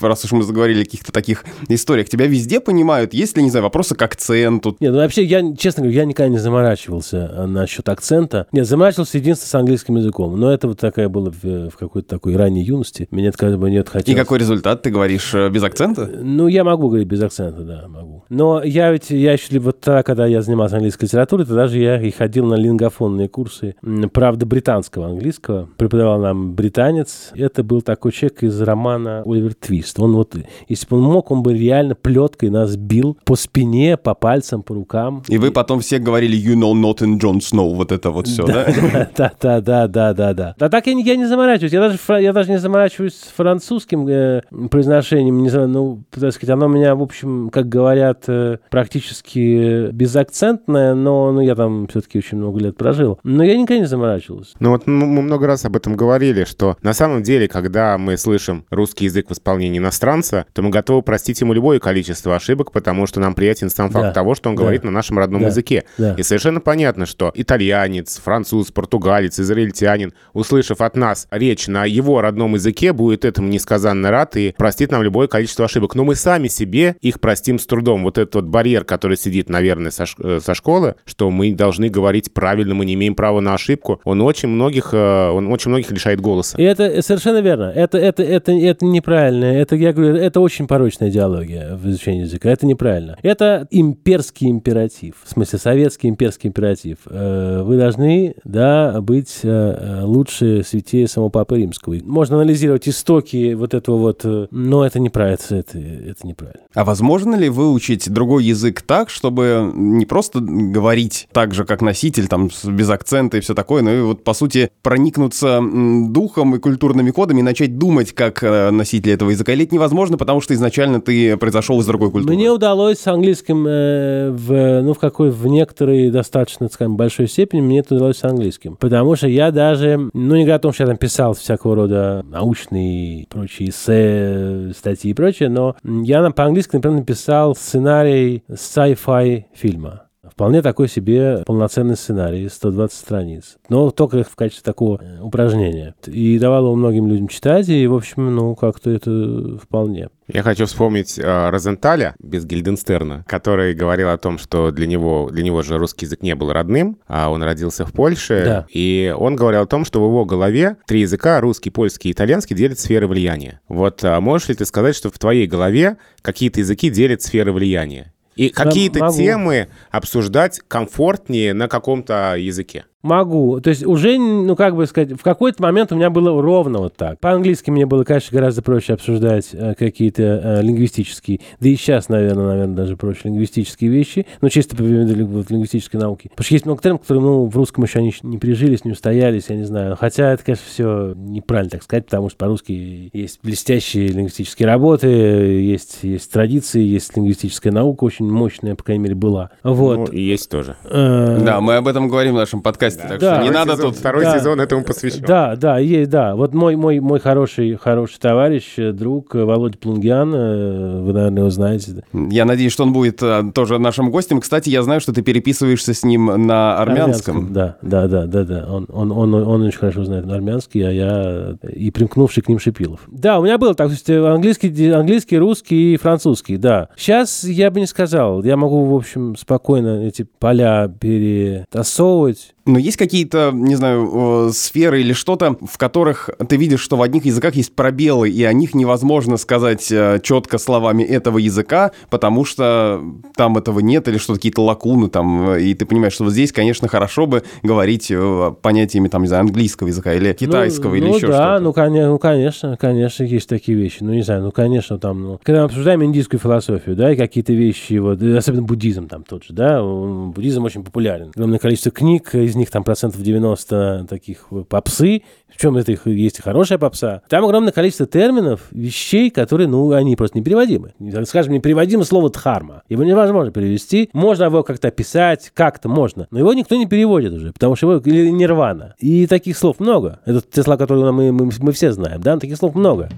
раз 0.01 0.25
уж 0.25 0.33
мы 0.33 0.43
заговорили 0.43 0.83
о 0.83 0.85
каких-то 0.85 1.13
таких 1.13 1.45
историях, 1.69 2.09
тебя 2.09 2.27
везде 2.27 2.61
понимают? 2.61 3.13
Есть 3.15 3.37
ли, 3.37 3.43
не 3.43 3.51
знаю, 3.51 3.65
вопросы 3.65 3.95
к 3.95 4.03
акценту? 4.03 4.77
Нет, 4.81 4.93
ну 4.93 4.99
вообще, 4.99 5.25
я, 5.25 5.43
честно 5.57 5.83
говоря, 5.83 6.01
я 6.01 6.05
никогда 6.07 6.29
не 6.29 6.39
заморачивался 6.39 7.31
э, 7.35 7.47
насчет 7.47 7.89
акцента. 7.89 8.47
Нет, 8.53 8.67
заморачивался 8.67 9.02
единственно 9.15 9.49
с 9.49 9.55
английским 9.55 9.97
языком. 9.97 10.39
Но 10.39 10.53
это 10.53 10.69
вот 10.69 10.79
такая 10.79 11.09
была 11.09 11.31
в, 11.31 11.71
в 11.71 11.77
какой-то 11.77 12.09
такой 12.09 12.37
ранней 12.37 12.63
юности. 12.63 13.09
Мне 13.11 13.29
это 13.29 13.39
как 13.39 13.59
бы 13.59 13.71
нет 13.71 13.87
И 13.89 13.91
хотелось. 13.91 14.21
какой 14.21 14.39
результат, 14.39 14.83
ты 14.83 14.91
говоришь, 14.91 15.35
э, 15.35 15.49
без 15.51 15.63
акцента? 15.63 16.07
Ну, 16.07 16.49
я 16.49 16.65
могу 16.65 16.89
говорить 16.89 17.09
без 17.09 17.23
акцента, 17.23 17.63
да, 17.63 17.89
могу. 17.89 18.25
Но 18.29 18.63
я 18.63 18.91
ведь, 18.93 19.11
я 19.11 19.33
еще 19.33 19.59
вот 19.59 19.81
тогда, 19.81 20.03
когда 20.03 20.27
я 20.27 20.43
занимался 20.43 20.77
английской 20.77 21.05
литературой, 21.05 21.47
тогда 21.47 21.67
же 21.67 21.79
я 21.79 22.01
и 22.01 22.11
ходил 22.11 22.47
на 22.47 22.55
лингофонные 22.55 23.29
курсы, 23.29 23.75
правда, 24.13 24.47
британского 24.47 25.07
английского. 25.07 25.69
Преподавал 25.77 26.21
нам 26.21 26.55
британец. 26.55 27.31
Это 27.35 27.63
был 27.63 27.83
такой 27.83 28.13
человек 28.13 28.43
из 28.43 28.61
романа 28.61 29.23
Оливер 29.27 29.55
Твист. 29.55 29.99
Он 30.01 30.15
вот, 30.15 30.35
если 30.69 30.87
бы 30.87 30.97
он 30.97 31.03
мог, 31.05 31.31
он 31.31 31.43
бы 31.43 31.55
реально 31.55 31.95
плеткой 31.95 32.51
нас 32.51 32.77
бил 32.77 33.17
по 33.25 33.37
спине, 33.37 33.97
по 33.97 34.15
пальцам, 34.15 34.63
по 34.63 34.75
рукам. 34.75 35.23
И 35.29 35.39
вы 35.39 35.51
потом 35.51 35.81
все 35.81 35.99
говорили 35.99 36.37
«You 36.37 36.55
know 36.55 36.73
not 36.73 36.99
in 36.99 37.19
Jon 37.19 37.39
Snow», 37.39 37.75
вот 37.75 37.93
это 37.93 38.11
вот 38.11 38.27
все, 38.27 38.45
да? 38.47 38.65
Да, 39.17 39.33
да, 39.41 39.61
да, 39.61 39.87
да, 39.89 40.13
да, 40.15 40.35
да. 40.35 40.55
А 40.59 40.69
так 40.69 40.87
я, 40.87 40.95
не- 40.95 41.03
я 41.05 41.17
не 41.17 41.27
заморачиваюсь. 41.27 41.73
Я 41.73 41.81
даже, 41.81 41.99
я 42.23 42.33
даже 42.33 42.51
не 42.51 42.59
заморачиваюсь 42.59 43.15
с 43.15 43.33
французским 43.37 44.07
э, 44.09 44.43
произношением. 44.71 45.43
Не 45.43 45.49
знаю, 45.51 45.69
ну, 45.69 46.03
так 46.11 46.33
сказать, 46.33 46.51
оно 46.55 46.67
у 46.67 46.69
меня, 46.69 46.95
в 46.95 47.03
общем, 47.03 47.51
как 47.51 47.69
говорят, 47.69 48.25
э, 48.29 48.59
практически 48.71 49.91
безакцентное, 49.91 50.95
но 50.95 51.33
ну, 51.33 51.41
я 51.41 51.55
там 51.55 51.87
все-таки 51.89 52.19
очень 52.19 52.39
много 52.39 52.61
лет 52.61 52.77
прожил. 52.77 53.19
Но 53.25 53.43
я 53.43 53.57
никогда 53.57 53.81
не 53.81 53.87
заморачивался. 53.87 54.55
Ну 54.61 54.71
вот 54.71 54.87
мы 54.87 55.23
много 55.23 55.47
раз 55.47 55.65
об 55.65 55.77
этом 55.77 55.97
говорили, 55.97 56.45
что 56.45 56.77
на 56.83 56.93
самом 56.93 57.23
деле, 57.23 57.49
когда 57.49 57.99
мы 57.99 58.17
слышим 58.17 58.65
русский 58.71 59.05
язык 59.07 59.29
в 59.29 59.33
исполнении 59.33 59.79
иностранца, 59.79 60.47
то 60.53 60.63
мы 60.63 60.71
готовы 60.71 61.03
простить 61.03 61.41
ему 61.41 61.53
любое 61.53 61.79
количество 61.81 62.37
ошибок, 62.37 62.73
потому 62.73 63.07
что 63.07 63.21
нам 63.21 63.35
приятен 63.35 63.71
сам 63.71 63.91
факт 63.91 64.07
Да. 64.09 64.13
того, 64.13 64.35
что 64.35 64.51
он 64.51 64.57
Да. 64.57 64.63
говорит 64.63 64.85
на 64.85 64.91
нашем 64.91 65.19
родном 65.19 65.43
Да. 65.43 65.49
языке. 65.49 65.85
Да. 65.99 66.15
И 66.15 66.23
совершенно 66.23 66.61
понятно, 66.61 67.07
что 67.07 67.31
итальянец, 67.35 68.19
француз, 68.19 68.71
португалец, 68.83 69.39
израильтянин, 69.39 70.13
услышав 70.33 70.81
от 70.81 70.97
нас 70.97 71.29
речь 71.31 71.69
на 71.69 71.85
его 71.85 72.21
родном 72.21 72.55
языке, 72.55 72.93
будет 72.93 73.25
этому 73.25 73.49
несказанно 73.49 74.11
рад 74.11 74.37
и 74.37 74.55
простит 74.59 74.91
нам 74.91 75.03
любое 75.03 75.29
количество 75.29 75.67
ошибок. 75.67 75.95
Но 75.95 76.03
мы 76.05 76.17
сами 76.17 76.49
себе 76.49 76.97
их 77.01 77.21
простим 77.21 77.61
с 77.61 77.67
трудом. 77.67 78.03
Вот 78.03 78.19
этот 78.19 78.35
вот 78.35 78.45
барьер, 78.47 78.85
который 78.85 79.17
сидит, 79.17 79.49
наверное, 79.49 79.93
со, 79.93 80.05
э, 80.19 80.41
со 80.43 80.55
школы, 80.55 80.97
что 81.05 81.31
мы 81.31 81.53
должны 81.55 81.89
говорить 81.89 82.35
правильно, 82.35 82.75
мы 82.75 82.85
не 82.85 82.95
имеем 82.95 83.15
права 83.15 83.41
на 83.41 83.55
ошибку, 83.55 84.01
он 84.05 84.21
очень 84.21 84.49
многих, 84.49 84.91
э, 84.93 85.31
он 85.31 85.47
очень 85.53 85.71
многих 85.71 85.91
лишает 85.93 86.21
голоса. 86.21 86.57
И 86.59 86.65
это 86.65 87.03
совершенно 87.03 87.41
верно. 87.41 87.73
Это, 87.75 87.99
это, 87.99 88.23
это, 88.23 88.51
это 88.51 88.85
неправильно. 88.85 89.45
Это, 89.45 89.77
я 89.77 89.93
говорю, 89.93 90.17
это 90.17 90.41
очень 90.41 90.67
порочная 90.67 91.09
идеология 91.09 91.77
в 91.77 91.89
изучении 91.89 92.23
языка. 92.23 92.51
Это 92.51 92.67
неправильно. 92.67 93.17
Это 93.23 93.69
имперский 93.71 94.51
императив. 94.51 95.15
В 95.25 95.31
смысле, 95.31 95.59
советский 95.59 96.09
имперский 96.09 96.49
императив. 96.49 96.99
Э, 97.07 97.63
Вы 97.63 97.77
должны, 97.77 98.35
да, 98.45 98.62
быть 99.01 99.41
э, 99.43 99.49
э, 99.49 100.05
лучше, 100.05 100.63
святее 100.65 101.09
самого 101.09 101.31
Папы 101.31 101.59
Римского. 101.59 101.97
Можно 102.05 102.37
анализировать 102.37 102.89
истоки 102.89 103.55
вот 103.55 103.75
этого 103.75 103.97
вот, 103.97 104.21
э, 104.25 104.47
но 104.51 104.85
это 104.85 105.01
неправильно. 105.01 105.33
Это, 105.51 105.79
это 105.79 106.27
неправильно. 106.27 106.63
А 106.75 106.85
возможно 106.85 107.37
ли 107.37 107.49
выучить 107.49 108.11
другой 108.11 108.45
язык 108.45 108.83
так, 108.83 109.09
чтобы 109.09 109.71
не 109.75 110.05
просто 110.05 110.41
говорить 110.41 111.29
так 111.33 111.55
же, 111.55 111.65
как 111.65 111.81
носитель, 111.81 112.29
там, 112.29 112.51
без 112.65 112.91
акцента 112.91 113.39
и 113.39 113.41
все 113.41 113.55
такое, 113.55 113.83
но 113.83 113.93
и 113.93 114.01
вот, 114.01 114.25
по 114.25 114.35
сути, 114.35 114.71
проникнуться 114.83 115.61
духом 116.09 116.57
и 116.57 116.59
культурными 116.59 117.11
кодами 117.11 117.41
и 117.41 117.43
начать 117.43 117.79
думать 117.79 118.13
как 118.13 118.43
носитель 118.43 119.13
этого 119.13 119.31
языка? 119.31 119.53
Или 119.53 119.65
это 119.65 119.75
невозможно, 119.75 120.19
потому 120.19 120.41
что 120.41 120.55
изначально 120.55 121.01
ты 121.01 121.37
произошел 121.37 121.81
из 121.81 121.87
другой 121.87 122.11
культуры? 122.11 122.35
Мне 122.35 122.51
удалось 122.51 122.99
с 122.99 123.07
английским 123.07 123.67
э, 123.67 124.31
в, 124.31 124.83
ну, 124.83 124.95
в 124.95 124.99
какой, 124.99 125.31
в 125.31 125.47
некоторой 125.47 126.11
достаточно, 126.11 126.69
скажем, 126.69 126.97
большой 126.97 127.29
степени 127.29 127.61
мне 127.61 127.81
это 127.81 127.95
удалось 127.95 128.19
с 128.19 128.25
английским. 128.25 128.52
Потому 128.77 129.17
что 129.17 129.29
я 129.29 129.51
даже, 129.51 130.11
ну, 130.13 130.37
не 130.37 130.43
говоря 130.43 130.57
о 130.57 130.61
том, 130.61 130.73
что 130.73 130.85
я 130.85 130.89
там 130.89 130.97
писал 130.97 131.35
всякого 131.35 131.75
рода 131.75 132.25
научные 132.25 133.27
прочие 133.29 133.71
эссе, 133.71 134.73
статьи 134.77 135.11
и 135.11 135.15
прочее, 135.15 135.49
но 135.49 135.77
я 135.83 136.29
по-английски, 136.31 136.77
например, 136.77 136.99
написал 136.99 137.55
сценарий 137.55 138.45
sci-fi 138.49 139.45
фильма 139.55 140.05
Вполне 140.33 140.63
такой 140.63 140.89
себе 140.89 141.43
полноценный 141.45 141.95
сценарий, 141.95 142.49
120 142.49 142.99
страниц. 142.99 143.57
Но 143.69 143.91
только 143.91 144.25
в 144.25 144.35
качестве 144.35 144.65
такого 144.65 144.99
э, 145.03 145.21
упражнения. 145.21 145.95
И 146.07 146.39
давал 146.39 146.65
его 146.65 146.75
многим 146.75 147.07
людям 147.07 147.29
читать, 147.29 147.69
и, 147.69 147.87
в 147.87 147.95
общем, 147.95 148.35
ну, 148.35 148.55
как-то 148.55 148.91
это 148.91 149.59
вполне. 149.63 150.09
Я 150.33 150.43
хочу 150.43 150.65
вспомнить 150.65 151.19
э, 151.19 151.51
Розенталя 151.51 152.15
без 152.19 152.47
Гильденстерна, 152.47 153.25
который 153.29 153.75
говорил 153.75 154.09
о 154.09 154.17
том, 154.17 154.39
что 154.39 154.71
для 154.71 154.87
него, 154.87 155.29
для 155.31 155.43
него 155.43 155.61
же 155.61 155.77
русский 155.77 156.07
язык 156.07 156.23
не 156.23 156.35
был 156.35 156.51
родным, 156.51 156.97
а 157.07 157.31
он 157.31 157.43
родился 157.43 157.85
в 157.85 157.93
Польше. 157.93 158.43
Да. 158.43 158.67
И 158.73 159.15
он 159.15 159.37
говорил 159.37 159.61
о 159.61 159.67
том, 159.67 159.85
что 159.85 160.01
в 160.01 160.09
его 160.09 160.25
голове 160.25 160.79
три 160.87 161.01
языка, 161.01 161.41
русский, 161.43 161.69
польский 161.69 162.11
и 162.11 162.13
итальянский, 162.15 162.57
делят 162.57 162.79
сферы 162.79 163.07
влияния. 163.07 163.61
Вот 163.69 164.03
а 164.05 164.19
можешь 164.23 164.49
ли 164.49 164.55
ты 164.55 164.65
сказать, 164.65 164.97
что 164.97 165.11
в 165.11 165.19
твоей 165.19 165.47
голове 165.47 165.99
какие-то 166.23 166.61
языки 166.61 166.89
делят 166.89 167.21
сферы 167.21 167.53
влияния? 167.53 168.12
И 168.35 168.49
какие-то 168.49 169.11
темы 169.13 169.69
обсуждать 169.91 170.61
комфортнее 170.67 171.55
на 171.55 171.69
каком-то 171.69 172.35
языке? 172.37 172.87
Могу. 173.03 173.61
То 173.61 173.71
есть 173.71 173.85
уже, 173.85 174.19
ну, 174.19 174.55
как 174.57 174.77
бы 174.77 174.87
сказать, 174.87 175.13
в 175.13 175.23
какой-то 175.23 175.63
момент 175.63 175.93
у 175.93 175.97
меня 175.97 176.11
было 176.11 176.41
ровно 176.41 176.79
вот 176.79 176.97
так. 176.97 177.19
По-английски 177.19 177.71
мне 177.71 177.87
было, 177.87 178.05
конечно, 178.05 178.37
гораздо 178.37 178.63
проще 178.63 178.95
обсуждать 178.95 179.49
э, 179.53 179.75
какие-то 179.75 180.23
э, 180.23 180.63
лингвистические, 180.63 181.41
да 181.61 181.69
и 181.69 181.77
сейчас, 181.77 182.09
наверное, 182.09 182.47
наверное, 182.47 182.77
даже 182.77 182.97
проще 182.97 183.21
лингвистические 183.25 183.91
вещи, 183.91 184.27
ну, 184.41 184.49
чисто 184.49 184.77
по 184.77 184.83
вот, 184.85 185.51
лингвистической 185.51 186.01
науки. 186.01 186.29
Потому 186.29 186.45
что 186.45 186.55
есть 186.55 186.67
много 186.67 186.83
терминов, 186.83 187.01
которые, 187.03 187.23
ну, 187.23 187.47
в 187.47 187.57
русском 187.57 187.85
еще 187.85 187.99
они 187.99 188.15
не 188.23 188.39
прижились, 188.39 188.85
не 188.85 188.93
устоялись, 188.93 189.47
я 189.49 189.57
не 189.57 189.65
знаю. 189.65 189.97
Хотя 189.99 190.33
это, 190.33 190.45
конечно, 190.45 190.65
все 190.69 191.15
неправильно 191.17 191.71
так 191.71 191.83
сказать, 191.83 192.05
потому 192.07 192.29
что 192.29 192.39
по-русски 192.39 193.11
есть 193.13 193.41
блестящие 193.43 194.09
лингвистические 194.09 194.67
работы, 194.67 195.09
есть, 195.09 196.01
есть 196.03 196.31
традиции, 196.31 196.83
есть 196.83 197.17
лингвистическая 197.17 197.73
наука 197.73 198.05
очень 198.05 198.31
мощная, 198.31 198.75
по 198.75 198.85
крайней 198.85 199.05
мере, 199.05 199.15
была. 199.15 199.51
Вот. 199.63 199.99
Ну, 199.99 200.05
и 200.07 200.21
есть 200.21 200.51
тоже. 200.51 200.77
Э, 200.85 201.41
Да, 201.45 201.61
мы 201.61 201.77
об 201.77 201.89
этом 201.89 202.09
говорим 202.09 202.35
в 202.35 202.37
нашем 202.37 202.63
подкасте, 202.63 202.92
так 202.97 203.19
Да. 203.21 203.35
что 203.35 203.43
не 203.45 203.51
Второй 203.51 203.67
надо 203.67 203.73
сезон- 203.73 203.91
тут... 203.91 203.99
Второй 203.99 204.25
Да. 204.25 204.39
сезон 204.39 204.61
этому 204.61 204.85
посвящен. 204.85 205.25
Да, 205.27 205.57
да, 205.57 205.79
есть, 205.79 206.11
да. 206.11 206.35
Вот 206.35 206.55
мой, 206.55 206.77
мой, 206.77 207.01
мой 207.01 207.21
хороший, 207.21 207.77
хороший 207.77 208.19
товарищ, 208.19 208.75
э, 208.79 208.93
друг 208.93 209.35
э, 209.35 209.45
Володя 209.45 209.79
Плунгян, 209.79 210.33
э, 210.35 211.01
вы, 211.03 211.13
наверное, 211.13 211.41
его 211.41 211.51
знаете. 211.51 212.05
Я 212.13 212.45
надеюсь, 212.45 212.73
что 212.73 212.83
он 212.85 212.93
будет 212.93 213.23
тоже 213.55 213.79
нашим 213.79 214.11
гостем. 214.11 214.41
Кстати, 214.41 214.69
я 214.71 214.83
знаю, 214.83 215.01
что 215.01 215.13
ты 215.13 215.23
переписываешься 215.23 215.95
с 215.95 216.05
ним 216.05 216.27
на 216.47 216.79
армянском. 216.79 217.53
Да, 217.53 217.77
да, 217.83 218.07
да, 218.09 218.27
да, 218.27 218.45
да. 218.45 218.67
Он, 218.71 218.87
он, 218.93 219.13
он, 219.13 219.35
он 219.35 219.63
очень 219.63 219.79
хорошо 219.79 220.05
знает 220.05 220.31
армянский, 220.31 220.81
а 220.87 220.91
я 220.91 221.57
и 221.71 221.91
примкнувший 221.91 222.43
к 222.43 222.49
ним 222.49 222.59
Шипилов. 222.59 223.01
Да, 223.09 223.39
у 223.39 223.45
меня 223.45 223.59
было 223.59 223.75
так, 223.75 223.89
то 223.89 223.93
есть 223.93 224.09
английский, 224.11 224.91
английский, 224.91 225.39
русский 225.39 225.95
и 225.95 225.97
французский, 225.97 226.57
да. 226.57 226.89
Сейчас 226.97 227.45
я 227.45 227.71
бы 227.71 227.81
не 227.81 227.87
сказал. 227.87 228.43
Я 228.43 228.57
могу, 228.57 228.85
в 228.85 228.95
общем, 228.95 229.37
спокойно 229.37 230.07
эти 230.07 230.27
поля 230.39 230.89
перетасовывать. 231.01 232.52
Но 232.65 232.79
есть 232.79 232.97
какие-то, 232.97 233.51
не 233.53 233.75
знаю, 233.75 234.51
сферы 234.53 235.01
или 235.01 235.13
что-то, 235.13 235.57
в 235.61 235.79
которых 235.79 236.31
ты 236.49 236.57
видишь, 236.57 236.81
что 236.81 236.97
в 236.97 237.03
одних 237.03 237.25
языках 237.25 237.55
есть 237.55 237.75
пробелы, 237.75 238.31
и 238.31 238.45
о 238.45 238.53
них 238.53 238.75
невозможно 238.75 239.37
сказать 239.37 239.91
э, 239.91 240.21
четко 240.23 240.59
словами 240.59 241.03
этого 241.03 241.39
языка, 241.39 241.93
потому 242.11 242.45
что 242.45 243.03
там 243.37 243.59
этого 243.59 243.81
нет, 243.81 244.09
или 244.09 244.19
что 244.19 244.35
какие-то 244.35 244.63
лакуны 244.63 245.09
там, 245.09 245.51
э, 245.51 245.63
и 245.63 245.75
ты 245.75 245.87
понимаешь, 245.87 246.13
что 246.13 246.25
вот 246.25 246.33
здесь, 246.33 246.53
конечно, 246.53 246.89
хорошо 246.89 247.27
бы 247.27 247.43
говорить 247.63 248.11
э, 248.11 248.55
понятиями, 248.63 249.09
там, 249.09 249.23
не 249.23 249.29
знаю, 249.29 249.43
английского 249.43 249.89
языка 249.89 250.15
или 250.15 250.33
китайского, 250.33 250.91
ну, 250.91 250.97
или 250.97 251.07
ну 251.07 251.17
еще 251.17 251.27
да, 251.29 251.57
что-то. 251.57 251.65
ну, 251.65 251.73
конечно, 251.73 252.11
ну, 252.11 252.19
конечно, 252.19 252.77
конечно, 252.77 253.25
есть 253.25 253.49
такие 253.49 253.77
вещи. 253.77 253.99
Ну, 254.01 254.13
не 254.13 254.23
знаю, 254.23 254.43
ну, 254.43 254.53
конечно, 254.53 254.99
там, 254.99 255.23
ну, 255.23 255.41
когда 255.43 255.61
мы 255.61 255.67
обсуждаем 255.67 256.05
индийскую 256.05 256.39
философию, 256.39 256.97
да, 256.97 257.13
и 257.13 257.17
какие-то 257.17 257.53
вещи, 257.53 257.95
вот, 257.95 258.23
особенно 258.23 258.63
буддизм 258.63 259.09
там 259.09 259.25
тот 259.25 259.45
же, 259.45 259.53
да, 259.53 259.83
буддизм 259.83 260.65
очень 260.65 260.85
популярен. 260.85 261.31
Огромное 261.35 261.59
количество 261.59 261.91
книг, 261.91 262.31
из 262.53 262.57
них 262.57 262.71
там 262.71 262.85
процентов 262.85 263.21
90 263.23 264.07
таких 264.09 264.49
попсы, 264.69 265.23
чем 265.59 265.77
это 265.77 265.93
их 265.93 266.07
есть 266.07 266.41
хорошая 266.41 266.79
попса. 266.79 267.23
Там 267.29 267.45
огромное 267.45 267.73
количество 267.73 268.07
терминов, 268.07 268.61
вещей, 268.71 269.31
которые, 269.31 269.69
ну, 269.69 269.91
они 269.93 270.17
просто 270.17 270.39
непереводимы. 270.39 270.95
Скажем, 271.25 271.53
непереводимо 271.55 272.05
слово 272.05 272.31
«дхарма». 272.31 272.83
Его 272.89 273.05
невозможно 273.05 273.53
перевести. 273.53 274.11
Можно 274.13 274.45
его 274.45 274.63
как-то 274.63 274.89
описать, 274.89 275.51
как-то 275.55 275.89
можно. 275.89 276.27
Но 276.31 276.39
его 276.39 276.53
никто 276.55 276.77
не 276.77 276.87
переводит 276.87 277.33
уже, 277.33 277.53
потому 277.53 277.77
что 277.77 277.93
его 277.93 278.03
или 278.05 278.31
нирвана. 278.31 278.95
И 278.99 279.27
таких 279.27 279.57
слов 279.57 279.81
много. 279.81 280.21
Это 280.25 280.41
те 280.41 280.63
слова, 280.63 280.77
которые 280.77 281.13
мы, 281.13 281.33
мы, 281.33 281.51
мы 281.59 281.73
все 281.73 281.93
знаем, 281.93 282.21
да? 282.21 282.39
Таких 282.39 282.57
слов 282.57 282.75
много. 282.75 283.09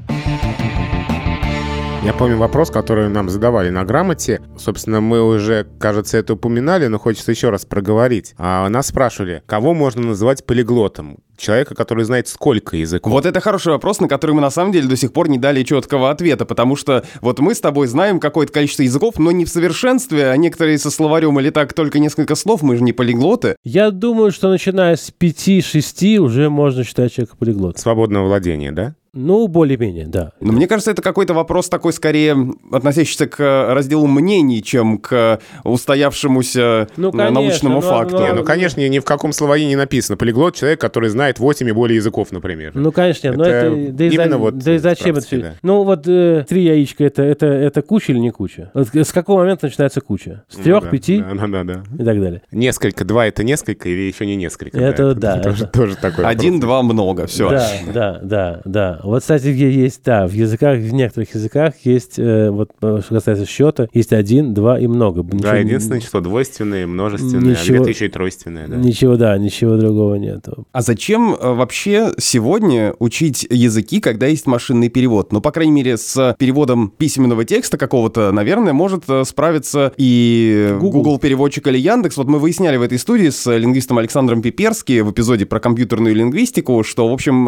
Я 2.04 2.12
помню 2.12 2.36
вопрос, 2.36 2.70
который 2.70 3.08
нам 3.08 3.30
задавали 3.30 3.70
на 3.70 3.82
грамоте. 3.82 4.42
Собственно, 4.58 5.00
мы 5.00 5.22
уже, 5.22 5.66
кажется, 5.80 6.18
это 6.18 6.34
упоминали, 6.34 6.86
но 6.86 6.98
хочется 6.98 7.30
еще 7.30 7.48
раз 7.48 7.64
проговорить. 7.64 8.34
А 8.36 8.68
нас 8.68 8.88
спрашивали, 8.88 9.42
кого 9.46 9.72
можно 9.72 10.08
называть 10.08 10.44
полиглотом? 10.44 11.16
Человека, 11.38 11.74
который 11.74 12.04
знает 12.04 12.28
сколько 12.28 12.76
языков. 12.76 13.10
Вот 13.10 13.24
это 13.24 13.40
хороший 13.40 13.72
вопрос, 13.72 14.00
на 14.00 14.08
который 14.08 14.32
мы 14.32 14.42
на 14.42 14.50
самом 14.50 14.70
деле 14.70 14.86
до 14.86 14.98
сих 14.98 15.14
пор 15.14 15.30
не 15.30 15.38
дали 15.38 15.62
четкого 15.62 16.10
ответа, 16.10 16.44
потому 16.44 16.76
что 16.76 17.04
вот 17.22 17.38
мы 17.38 17.54
с 17.54 17.60
тобой 17.60 17.86
знаем 17.86 18.20
какое-то 18.20 18.52
количество 18.52 18.82
языков, 18.82 19.14
но 19.18 19.32
не 19.32 19.46
в 19.46 19.48
совершенстве, 19.48 20.28
а 20.28 20.36
некоторые 20.36 20.76
со 20.76 20.90
словарем 20.90 21.40
или 21.40 21.48
так 21.48 21.72
только 21.72 22.00
несколько 22.00 22.34
слов, 22.34 22.60
мы 22.60 22.76
же 22.76 22.82
не 22.82 22.92
полиглоты. 22.92 23.56
Я 23.64 23.90
думаю, 23.90 24.30
что 24.30 24.50
начиная 24.50 24.96
с 24.96 25.10
5-6 25.18 26.18
уже 26.18 26.50
можно 26.50 26.84
считать 26.84 27.14
человека 27.14 27.36
полиглотом. 27.38 27.80
Свободного 27.80 28.26
владения, 28.26 28.72
да? 28.72 28.94
Ну, 29.14 29.46
более-менее, 29.48 30.06
да. 30.06 30.32
Но 30.40 30.52
мне 30.52 30.66
кажется, 30.66 30.90
это 30.90 31.02
какой-то 31.02 31.34
вопрос 31.34 31.68
такой 31.68 31.92
скорее 31.92 32.36
относящийся 32.72 33.26
к 33.26 33.38
разделу 33.72 34.06
мнений, 34.06 34.62
чем 34.62 34.98
к 34.98 35.38
устоявшемуся 35.64 36.88
Ну, 36.96 37.08
э, 37.08 37.12
конечно, 37.12 37.30
научному 37.40 37.74
но- 37.76 37.80
факту. 37.80 38.16
но- 38.18 38.26
Не, 38.26 38.32
ну, 38.34 38.44
конечно, 38.44 38.86
ни 38.86 38.98
в 38.98 39.04
каком 39.04 39.32
словаре 39.32 39.66
не 39.66 39.76
написано. 39.76 40.16
Полиглот— 40.16 40.54
человек, 40.56 40.80
который 40.80 41.08
знает 41.10 41.38
8 41.38 41.68
и 41.68 41.72
более 41.72 41.96
языков, 41.96 42.32
например. 42.32 42.72
Ну, 42.74 42.92
конечно, 42.92 43.28
нет. 43.28 43.36
но 43.36 43.44
Это 43.44 43.54
это, 43.54 43.92
да, 43.92 44.04
и 44.04 44.08
за- 44.08 44.14
именно 44.14 44.38
вот 44.38 44.58
да 44.58 44.74
и 44.74 44.78
зачем 44.78 45.16
это 45.16 45.26
все? 45.26 45.38
да. 45.38 45.52
Ну, 45.62 45.84
вот 45.84 46.06
э, 46.08 46.44
три 46.48 46.64
яичка 46.64 47.04
это, 47.04 47.22
это, 47.22 47.46
это 47.46 47.82
куча 47.82 48.12
или 48.12 48.18
не 48.18 48.30
куча? 48.30 48.70
Вот 48.74 48.88
с 48.94 49.12
какого 49.12 49.40
момента 49.40 49.66
начинается 49.66 50.00
куча? 50.00 50.42
С 50.48 50.56
трех, 50.56 50.80
Ну 50.84 50.86
да, 50.86 50.90
пяти 50.90 51.20
Да, 51.20 51.34
да, 51.34 51.46
да, 51.46 51.64
да. 51.64 51.82
и 51.98 52.04
так 52.04 52.20
далее. 52.20 52.42
Несколько, 52.50 53.04
два— 53.04 53.26
это 53.28 53.44
несколько 53.44 53.88
или 53.88 54.02
еще 54.08 54.26
не 54.26 54.36
несколько? 54.36 54.78
Это 54.78 55.14
да, 55.14 55.38
Тоже, 55.38 55.64
это- 55.64 55.72
тоже 55.72 55.96
такой 55.96 56.24
Один, 56.24 56.54
вопрос. 56.54 56.60
два, 56.64 56.82
много, 56.82 57.26
все. 57.26 57.50
Да, 57.50 57.70
да, 57.92 58.20
да, 58.22 58.60
да. 58.64 59.00
Вот, 59.04 59.20
кстати, 59.22 59.46
есть, 59.48 60.00
да, 60.04 60.26
в 60.26 60.32
языках, 60.32 60.78
в 60.78 60.92
некоторых 60.92 61.34
языках 61.34 61.74
есть, 61.84 62.18
э, 62.18 62.50
вот, 62.50 62.70
э, 62.80 63.00
что 63.04 63.14
касается 63.14 63.46
счета, 63.46 63.88
есть 63.92 64.12
один, 64.12 64.54
два 64.54 64.78
и 64.78 64.86
много. 64.86 65.22
Да, 65.22 65.36
Ничего- 65.36 65.54
единственное 65.56 66.00
число 66.00 66.20
двойственное, 66.20 66.86
множественное, 66.86 67.54
а 67.56 67.60
Ничего- 67.60 67.76
где-то 67.76 67.90
еще 67.90 68.06
и 68.06 68.08
тройственное, 68.08 68.68
да. 68.68 68.76
Ничего, 68.76 69.16
да, 69.16 69.36
ничего 69.38 69.76
другого 69.76 70.14
нету. 70.14 70.66
А 70.72 70.80
зачем 70.82 71.34
э, 71.34 71.52
вообще 71.54 72.12
сегодня 72.18 72.94
учить 72.98 73.46
языки, 73.50 74.00
когда 74.00 74.26
есть 74.26 74.46
машинный 74.46 74.88
перевод? 74.88 75.32
Ну, 75.32 75.40
по 75.40 75.50
крайней 75.50 75.72
мере, 75.72 75.96
с 75.96 76.34
переводом 76.38 76.88
письменного 76.96 77.44
текста 77.44 77.76
какого-то, 77.76 78.32
наверное, 78.32 78.72
может 78.72 79.04
справиться 79.24 79.92
и 79.96 80.76
Google. 80.80 81.02
Google 81.02 81.18
переводчик 81.18 81.66
или 81.66 81.78
Яндекс. 81.78 82.16
Вот 82.16 82.28
мы 82.28 82.38
выясняли 82.38 82.76
в 82.76 82.82
этой 82.82 82.98
студии 82.98 83.28
с 83.28 83.50
лингвистом 83.54 83.98
Александром 83.98 84.40
Пиперски 84.42 85.00
в 85.00 85.10
эпизоде 85.10 85.44
про 85.46 85.60
компьютерную 85.60 86.14
лингвистику, 86.14 86.82
что, 86.84 87.08
в 87.08 87.12
общем, 87.12 87.44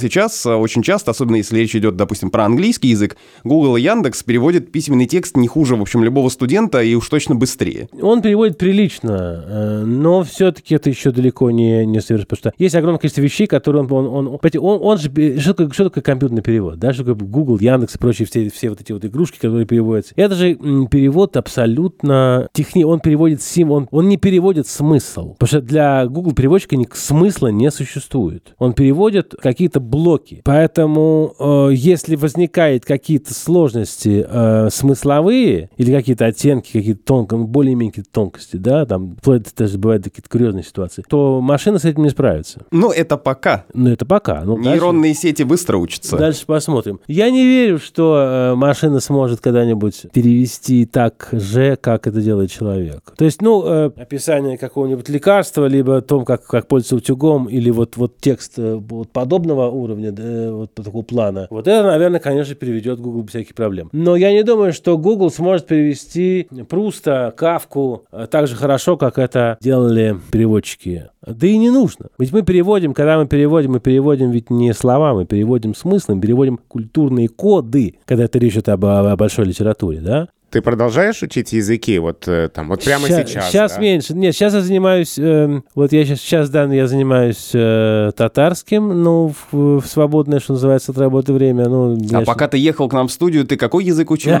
сейчас 0.00 0.46
очень 0.46 0.82
часто, 0.82 0.99
особенно 1.08 1.36
если 1.36 1.58
речь 1.58 1.74
идет, 1.74 1.96
допустим, 1.96 2.30
про 2.30 2.44
английский 2.44 2.88
язык, 2.88 3.16
Google 3.44 3.76
и 3.76 3.82
Яндекс 3.82 4.22
переводят 4.22 4.72
письменный 4.72 5.06
текст 5.06 5.36
не 5.36 5.48
хуже, 5.48 5.76
в 5.76 5.82
общем, 5.82 6.04
любого 6.04 6.28
студента 6.28 6.82
и 6.82 6.94
уж 6.94 7.08
точно 7.08 7.34
быстрее. 7.34 7.88
Он 8.00 8.22
переводит 8.22 8.58
прилично, 8.58 9.44
э, 9.46 9.84
но 9.84 10.22
все-таки 10.22 10.74
это 10.74 10.90
еще 10.90 11.10
далеко 11.10 11.50
не, 11.50 11.86
не 11.86 12.00
совершенно. 12.00 12.26
Потому 12.26 12.38
что 12.38 12.52
есть 12.62 12.74
огромное 12.74 12.98
количество 12.98 13.20
вещей, 13.22 13.46
которые 13.46 13.84
он... 13.84 13.92
он, 13.92 14.06
он, 14.28 14.40
он, 14.42 14.78
он 14.82 14.98
же... 14.98 15.10
Что 15.40 15.54
такое, 15.54 15.72
что 15.72 15.84
такое 15.84 16.02
компьютерный 16.02 16.42
перевод? 16.42 16.78
Да? 16.78 16.92
Что 16.92 17.04
такое 17.04 17.26
Google, 17.26 17.58
Яндекс 17.58 17.96
и 17.96 17.98
прочие 17.98 18.26
все, 18.26 18.50
все 18.50 18.70
вот 18.70 18.80
эти 18.80 18.92
вот 18.92 19.04
игрушки, 19.04 19.36
которые 19.36 19.66
переводятся. 19.66 20.12
Это 20.16 20.34
же 20.34 20.54
перевод 20.54 21.36
абсолютно 21.36 22.48
техни... 22.52 22.84
Он 22.84 23.00
переводит 23.00 23.42
сим... 23.42 23.70
Он, 23.70 23.88
он 23.90 24.08
не 24.08 24.16
переводит 24.16 24.66
смысл. 24.66 25.34
Потому 25.34 25.48
что 25.48 25.60
для 25.60 26.06
Google 26.06 26.32
переводчика 26.32 26.76
смысла 26.92 27.48
не 27.48 27.70
существует. 27.70 28.54
Он 28.58 28.72
переводит 28.72 29.34
какие-то 29.40 29.80
блоки. 29.80 30.42
Поэтому 30.44 30.89
э, 31.38 31.70
если 31.74 32.16
возникают 32.16 32.84
какие-то 32.84 33.34
сложности 33.34 34.24
э, 34.28 34.68
смысловые 34.70 35.70
или 35.76 35.92
какие-то 35.92 36.26
оттенки, 36.26 36.72
какие-то 36.72 37.02
тонко, 37.04 37.36
ну, 37.36 37.46
более-менее 37.46 38.04
тонкости, 38.10 38.56
да, 38.56 38.86
там, 38.86 39.16
вплоть 39.20 39.42
до 39.44 39.50
даже 39.56 39.78
бывают 39.78 40.04
какие-то 40.04 40.28
курьезные 40.28 40.62
ситуации, 40.64 41.02
то 41.08 41.40
машина 41.40 41.78
с 41.78 41.84
этим 41.84 42.02
не 42.02 42.10
справится. 42.10 42.62
Ну, 42.70 42.90
это 42.90 43.16
пока. 43.16 43.64
Ну, 43.74 43.90
это 43.90 44.06
пока. 44.06 44.42
Ну, 44.44 44.56
дальше- 44.56 44.70
Нейронные 44.70 45.14
сети 45.14 45.42
быстро 45.42 45.76
учатся. 45.78 46.16
Дальше 46.16 46.46
посмотрим. 46.46 47.00
Я 47.06 47.30
не 47.30 47.44
верю, 47.44 47.78
что 47.78 48.50
э, 48.52 48.54
машина 48.54 49.00
сможет 49.00 49.40
когда-нибудь 49.40 50.06
перевести 50.12 50.86
так 50.86 51.28
же, 51.32 51.76
как 51.80 52.06
это 52.06 52.20
делает 52.20 52.50
человек. 52.50 53.12
То 53.16 53.24
есть, 53.24 53.42
ну, 53.42 53.62
э, 53.66 53.90
описание 53.96 54.58
какого-нибудь 54.58 55.08
лекарства, 55.08 55.66
либо 55.66 55.98
о 55.98 56.00
том, 56.00 56.24
как, 56.24 56.44
как 56.46 56.66
пользоваться 56.68 56.96
утюгом, 56.96 57.46
или 57.46 57.70
вот, 57.70 57.96
вот 57.96 58.18
текст 58.18 58.54
э, 58.58 58.74
вот 58.76 59.10
подобного 59.10 59.68
уровня, 59.70 60.12
да, 60.12 60.52
вот 60.52 60.70
такого 60.84 61.02
плана. 61.02 61.46
Вот 61.50 61.66
это, 61.66 61.86
наверное, 61.86 62.20
конечно, 62.20 62.54
переведет 62.54 63.00
Google 63.00 63.22
без 63.22 63.30
всяких 63.30 63.54
проблем. 63.54 63.88
Но 63.92 64.16
я 64.16 64.32
не 64.32 64.42
думаю, 64.42 64.72
что 64.72 64.96
Google 64.98 65.30
сможет 65.30 65.66
перевести 65.66 66.48
Пруста, 66.68 67.32
Кавку 67.36 68.04
э, 68.12 68.26
так 68.30 68.46
же 68.46 68.56
хорошо, 68.56 68.96
как 68.96 69.18
это 69.18 69.58
делали 69.60 70.16
переводчики. 70.30 71.10
Да 71.26 71.46
и 71.46 71.58
не 71.58 71.70
нужно. 71.70 72.06
Ведь 72.18 72.32
мы 72.32 72.42
переводим, 72.42 72.94
когда 72.94 73.18
мы 73.18 73.26
переводим, 73.26 73.72
мы 73.72 73.80
переводим 73.80 74.30
ведь 74.30 74.50
не 74.50 74.72
слова, 74.72 75.14
мы 75.14 75.26
переводим 75.26 75.74
смыслом, 75.74 76.20
переводим 76.20 76.58
культурные 76.68 77.28
коды, 77.28 77.96
когда 78.06 78.24
это 78.24 78.38
речь 78.38 78.54
идет 78.54 78.68
об, 78.70 78.84
о 78.84 79.16
большой 79.16 79.46
литературе, 79.46 80.00
да? 80.00 80.28
Ты 80.50 80.62
продолжаешь 80.62 81.22
учить 81.22 81.52
языки 81.52 81.96
вот 82.00 82.26
э, 82.26 82.48
там, 82.52 82.68
вот 82.68 82.82
прямо 82.82 83.06
сейчас? 83.06 83.28
сейчас? 83.28 83.50
Сейчас 83.50 83.74
да? 83.74 83.80
меньше. 83.80 84.14
Нет, 84.14 84.34
сейчас 84.34 84.52
я 84.54 84.60
занимаюсь, 84.60 85.16
э, 85.16 85.60
вот 85.76 85.92
я 85.92 86.04
сейчас, 86.04 86.20
сейчас, 86.20 86.50
да, 86.50 86.64
я 86.64 86.88
занимаюсь 86.88 87.50
э, 87.54 88.10
татарским, 88.16 89.02
ну, 89.04 89.32
в, 89.52 89.80
в 89.80 89.86
свободное, 89.86 90.40
что 90.40 90.54
называется, 90.54 90.90
от 90.90 90.98
работы 90.98 91.32
время. 91.32 91.68
Ну, 91.68 91.96
а 92.12 92.22
пока 92.22 92.48
ты 92.48 92.58
ехал 92.58 92.88
к 92.88 92.92
нам 92.92 93.06
в 93.06 93.12
студию, 93.12 93.46
ты 93.46 93.56
какой 93.56 93.84
язык 93.84 94.10
учил? 94.10 94.38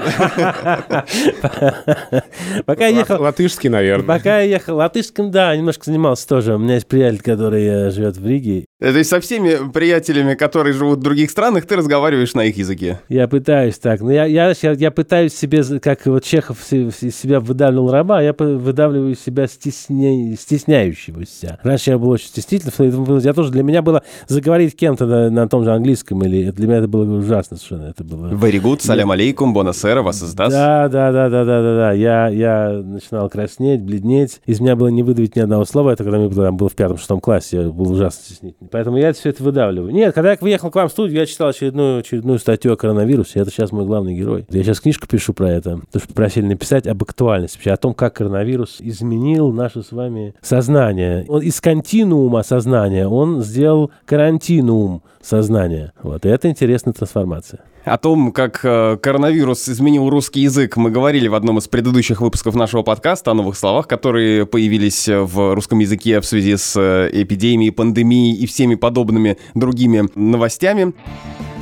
Пока 2.66 2.86
я 2.86 2.98
ехал... 2.98 3.20
Латышский, 3.20 3.68
наверное. 3.68 4.06
Пока 4.06 4.40
я 4.40 4.56
ехал 4.56 4.76
латышским, 4.76 5.30
да, 5.30 5.54
немножко 5.54 5.84
занимался 5.84 6.26
тоже. 6.26 6.54
У 6.56 6.58
меня 6.58 6.74
есть 6.74 6.88
приятель, 6.88 7.20
который 7.20 7.90
живет 7.90 8.16
в 8.16 8.26
Риге. 8.26 8.64
То 8.80 8.88
есть 8.88 9.10
со 9.10 9.20
всеми 9.20 9.70
приятелями, 9.70 10.34
которые 10.34 10.72
живут 10.72 10.98
в 11.00 11.02
других 11.02 11.30
странах, 11.30 11.66
ты 11.66 11.76
разговариваешь 11.76 12.34
на 12.34 12.44
их 12.44 12.56
языке? 12.56 12.98
Я 13.08 13.28
пытаюсь 13.28 13.78
так. 13.78 14.00
Но 14.00 14.10
я, 14.10 14.24
я, 14.24 14.54
я 14.62 14.90
пытаюсь 14.90 15.34
себе, 15.34 15.62
как 15.80 15.99
вот 16.06 16.24
Чехов 16.24 16.58
из 16.72 17.16
себя 17.16 17.40
выдавливал 17.40 17.90
раба, 17.90 18.22
я 18.22 18.32
выдавливаю 18.32 19.12
из 19.12 19.20
себя 19.20 19.46
стесня... 19.46 20.36
стесняющегося. 20.36 21.58
Раньше 21.62 21.90
я 21.90 21.98
был 21.98 22.10
очень 22.10 22.28
стеснительным. 22.28 23.18
Я 23.18 23.32
тоже, 23.32 23.50
для 23.50 23.62
меня 23.62 23.82
было 23.82 24.02
заговорить 24.28 24.76
кем-то 24.76 25.06
на, 25.06 25.30
на 25.30 25.48
том 25.48 25.64
же 25.64 25.72
английском, 25.72 26.22
или 26.22 26.50
для 26.50 26.66
меня 26.66 26.78
это 26.78 26.88
было 26.88 27.04
ужасно 27.18 27.56
совершенно. 27.56 27.90
Это 27.90 28.04
было... 28.04 28.28
Very 28.28 28.60
good, 28.60 28.80
салям 28.80 29.10
алейкум, 29.10 29.52
бонасера, 29.52 30.02
вас 30.02 30.22
издаст. 30.22 30.52
Да, 30.52 30.88
да, 30.88 31.12
да, 31.12 31.28
да, 31.28 31.44
да, 31.44 31.62
да, 31.62 31.76
да. 31.76 31.92
Я, 31.92 32.28
я 32.28 32.70
начинал 32.70 33.28
краснеть, 33.28 33.82
бледнеть. 33.82 34.40
Из 34.46 34.60
меня 34.60 34.76
было 34.76 34.88
не 34.88 35.02
выдавить 35.02 35.36
ни 35.36 35.40
одного 35.40 35.64
слова. 35.64 35.90
Это 35.90 36.04
когда 36.04 36.18
я 36.18 36.28
был, 36.28 36.52
был 36.52 36.68
в 36.68 36.74
пятом-шестом 36.74 37.20
классе, 37.20 37.62
я 37.62 37.68
был 37.68 37.90
ужасно 37.90 38.24
стеснительный. 38.24 38.68
Поэтому 38.70 38.96
я 38.96 39.12
все 39.12 39.30
это 39.30 39.42
выдавливаю. 39.42 39.92
Нет, 39.92 40.14
когда 40.14 40.32
я 40.32 40.38
выехал 40.40 40.70
к 40.70 40.74
вам 40.74 40.88
в 40.88 40.92
студию, 40.92 41.18
я 41.20 41.26
читал 41.26 41.48
очередную, 41.48 42.00
очередную 42.00 42.38
статью 42.38 42.72
о 42.72 42.76
коронавирусе. 42.76 43.40
Это 43.40 43.50
сейчас 43.50 43.72
мой 43.72 43.84
главный 43.84 44.14
герой. 44.14 44.46
Я 44.50 44.62
сейчас 44.62 44.80
книжку 44.80 45.06
пишу 45.06 45.32
про 45.32 45.50
это. 45.50 45.80
То, 45.92 45.98
что 45.98 46.14
просили 46.14 46.46
написать 46.46 46.86
об 46.86 47.02
актуальности, 47.02 47.56
вообще 47.56 47.72
о 47.72 47.76
том, 47.76 47.94
как 47.94 48.14
коронавирус 48.14 48.76
изменил 48.80 49.52
наше 49.52 49.82
с 49.82 49.90
вами 49.90 50.34
сознание. 50.40 51.24
Он 51.28 51.42
из 51.42 51.60
континуума 51.60 52.42
сознания 52.42 53.08
он 53.08 53.42
сделал 53.42 53.90
карантинуум 54.04 55.02
сознания. 55.20 55.92
Вот, 56.02 56.24
и 56.24 56.28
это 56.28 56.48
интересная 56.48 56.92
трансформация. 56.92 57.60
О 57.84 57.96
том, 57.96 58.30
как 58.32 58.60
э, 58.62 58.98
коронавирус 59.00 59.68
изменил 59.68 60.10
русский 60.10 60.40
язык, 60.42 60.76
мы 60.76 60.90
говорили 60.90 61.28
в 61.28 61.34
одном 61.34 61.58
из 61.58 61.66
предыдущих 61.66 62.20
выпусков 62.20 62.54
нашего 62.54 62.82
подкаста 62.82 63.30
о 63.30 63.34
новых 63.34 63.56
словах, 63.56 63.88
которые 63.88 64.44
появились 64.44 65.08
в 65.08 65.54
русском 65.54 65.78
языке 65.78 66.20
в 66.20 66.26
связи 66.26 66.56
с 66.56 66.78
э, 66.78 67.08
эпидемией, 67.10 67.72
пандемией 67.72 68.36
и 68.36 68.46
всеми 68.46 68.74
подобными 68.74 69.38
другими 69.54 70.08
новостями. 70.14 70.92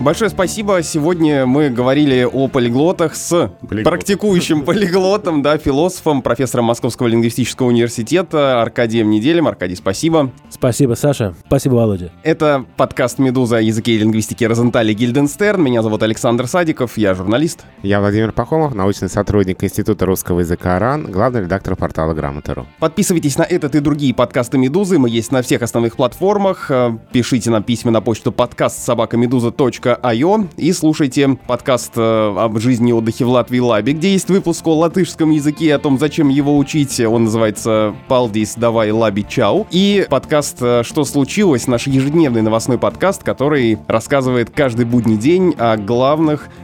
Большое 0.01 0.31
спасибо. 0.31 0.81
Сегодня 0.85 1.45
мы 1.45 1.71
говорили 1.71 2.23
о 2.23 2.47
полиглотах 2.47 3.17
с 3.17 3.51
Полиглот. 3.69 3.85
практикующим 3.85 4.63
полиглотом, 4.63 5.43
да, 5.43 5.59
философом, 5.59 6.23
профессором 6.23 6.67
Московского 6.67 7.09
лингвистического 7.09 7.67
университета 7.67 8.63
Аркадием 8.63 9.11
Неделем. 9.11 9.49
Аркадий, 9.49 9.75
спасибо. 9.75 10.31
Спасибо, 10.51 10.95
Саша. 10.95 11.35
Спасибо, 11.47 11.75
Володя. 11.75 12.13
Это 12.23 12.65
подкаст 12.77 13.19
«Медуза» 13.19 13.57
о 13.57 13.61
языке 13.61 13.93
и 13.93 13.99
лингвистике 13.99 14.47
Розентали 14.47 14.93
Гильденстерн. 14.93 15.61
Меня 15.61 15.83
зовут 15.83 16.05
Александр 16.09 16.47
Садиков, 16.47 16.97
я 16.97 17.13
журналист. 17.13 17.67
Я 17.83 18.01
Владимир 18.01 18.33
Пахомов, 18.33 18.75
научный 18.75 19.11
сотрудник 19.11 19.63
Института 19.63 20.07
русского 20.07 20.41
языка 20.41 20.79
РАН, 20.79 21.13
главный 21.13 21.43
редактор 21.43 21.77
портала 21.77 22.15
Грамота.ру. 22.15 22.67
Подписывайтесь 22.79 23.37
на 23.37 23.43
этот 23.43 23.75
и 23.75 23.81
другие 23.81 24.15
подкасты 24.15 24.57
«Медузы». 24.57 24.99
Мы 24.99 25.11
есть 25.11 25.33
на 25.33 25.43
всех 25.43 25.61
основных 25.61 25.97
платформах. 25.97 26.71
Пишите 27.13 27.51
нам 27.51 27.63
письма 27.63 27.91
на 27.91 28.01
почту 28.01 28.33
подкаст 28.33 28.83
собакамедуза.ру 28.85 29.69
Io 29.69 30.49
и 30.57 30.73
слушайте 30.73 31.39
подкаст 31.47 31.93
э, 31.97 32.35
об 32.39 32.59
жизни 32.59 32.89
и 32.89 32.93
отдыхе 32.95 33.27
в 33.27 33.29
Латвии 33.29 33.59
Лаби, 33.59 33.93
где 33.93 34.13
есть 34.13 34.31
выпуск 34.31 34.67
о 34.67 34.79
латышском 34.79 35.31
языке, 35.31 35.75
о 35.75 35.79
том, 35.79 35.99
зачем 35.99 36.31
его 36.31 36.57
учить. 36.57 36.99
Он 37.01 37.25
называется 37.25 37.95
«Палдис, 38.09 38.55
давай 38.57 38.93
Лаби 38.93 39.27
Чау». 39.29 39.67
И 39.71 40.07
подкаст 40.09 40.57
э, 40.63 40.83
«Что 40.85 41.05
случилось?» 41.05 41.67
наш 41.67 41.87
ежедневный 41.87 42.41
новостной 42.41 42.79
подкаст, 42.79 43.23
который 43.23 43.79
рассказывает 43.87 44.49
каждый 44.49 44.87
будний 44.87 45.19
день 45.19 45.55
о 45.59 45.77
главных 45.77 45.98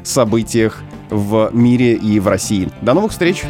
событиях 0.02 0.82
в 1.10 1.50
мире 1.52 1.94
и 1.94 2.20
в 2.20 2.28
России. 2.28 2.68
До 2.82 2.94
новых 2.94 3.12
встреч! 3.12 3.44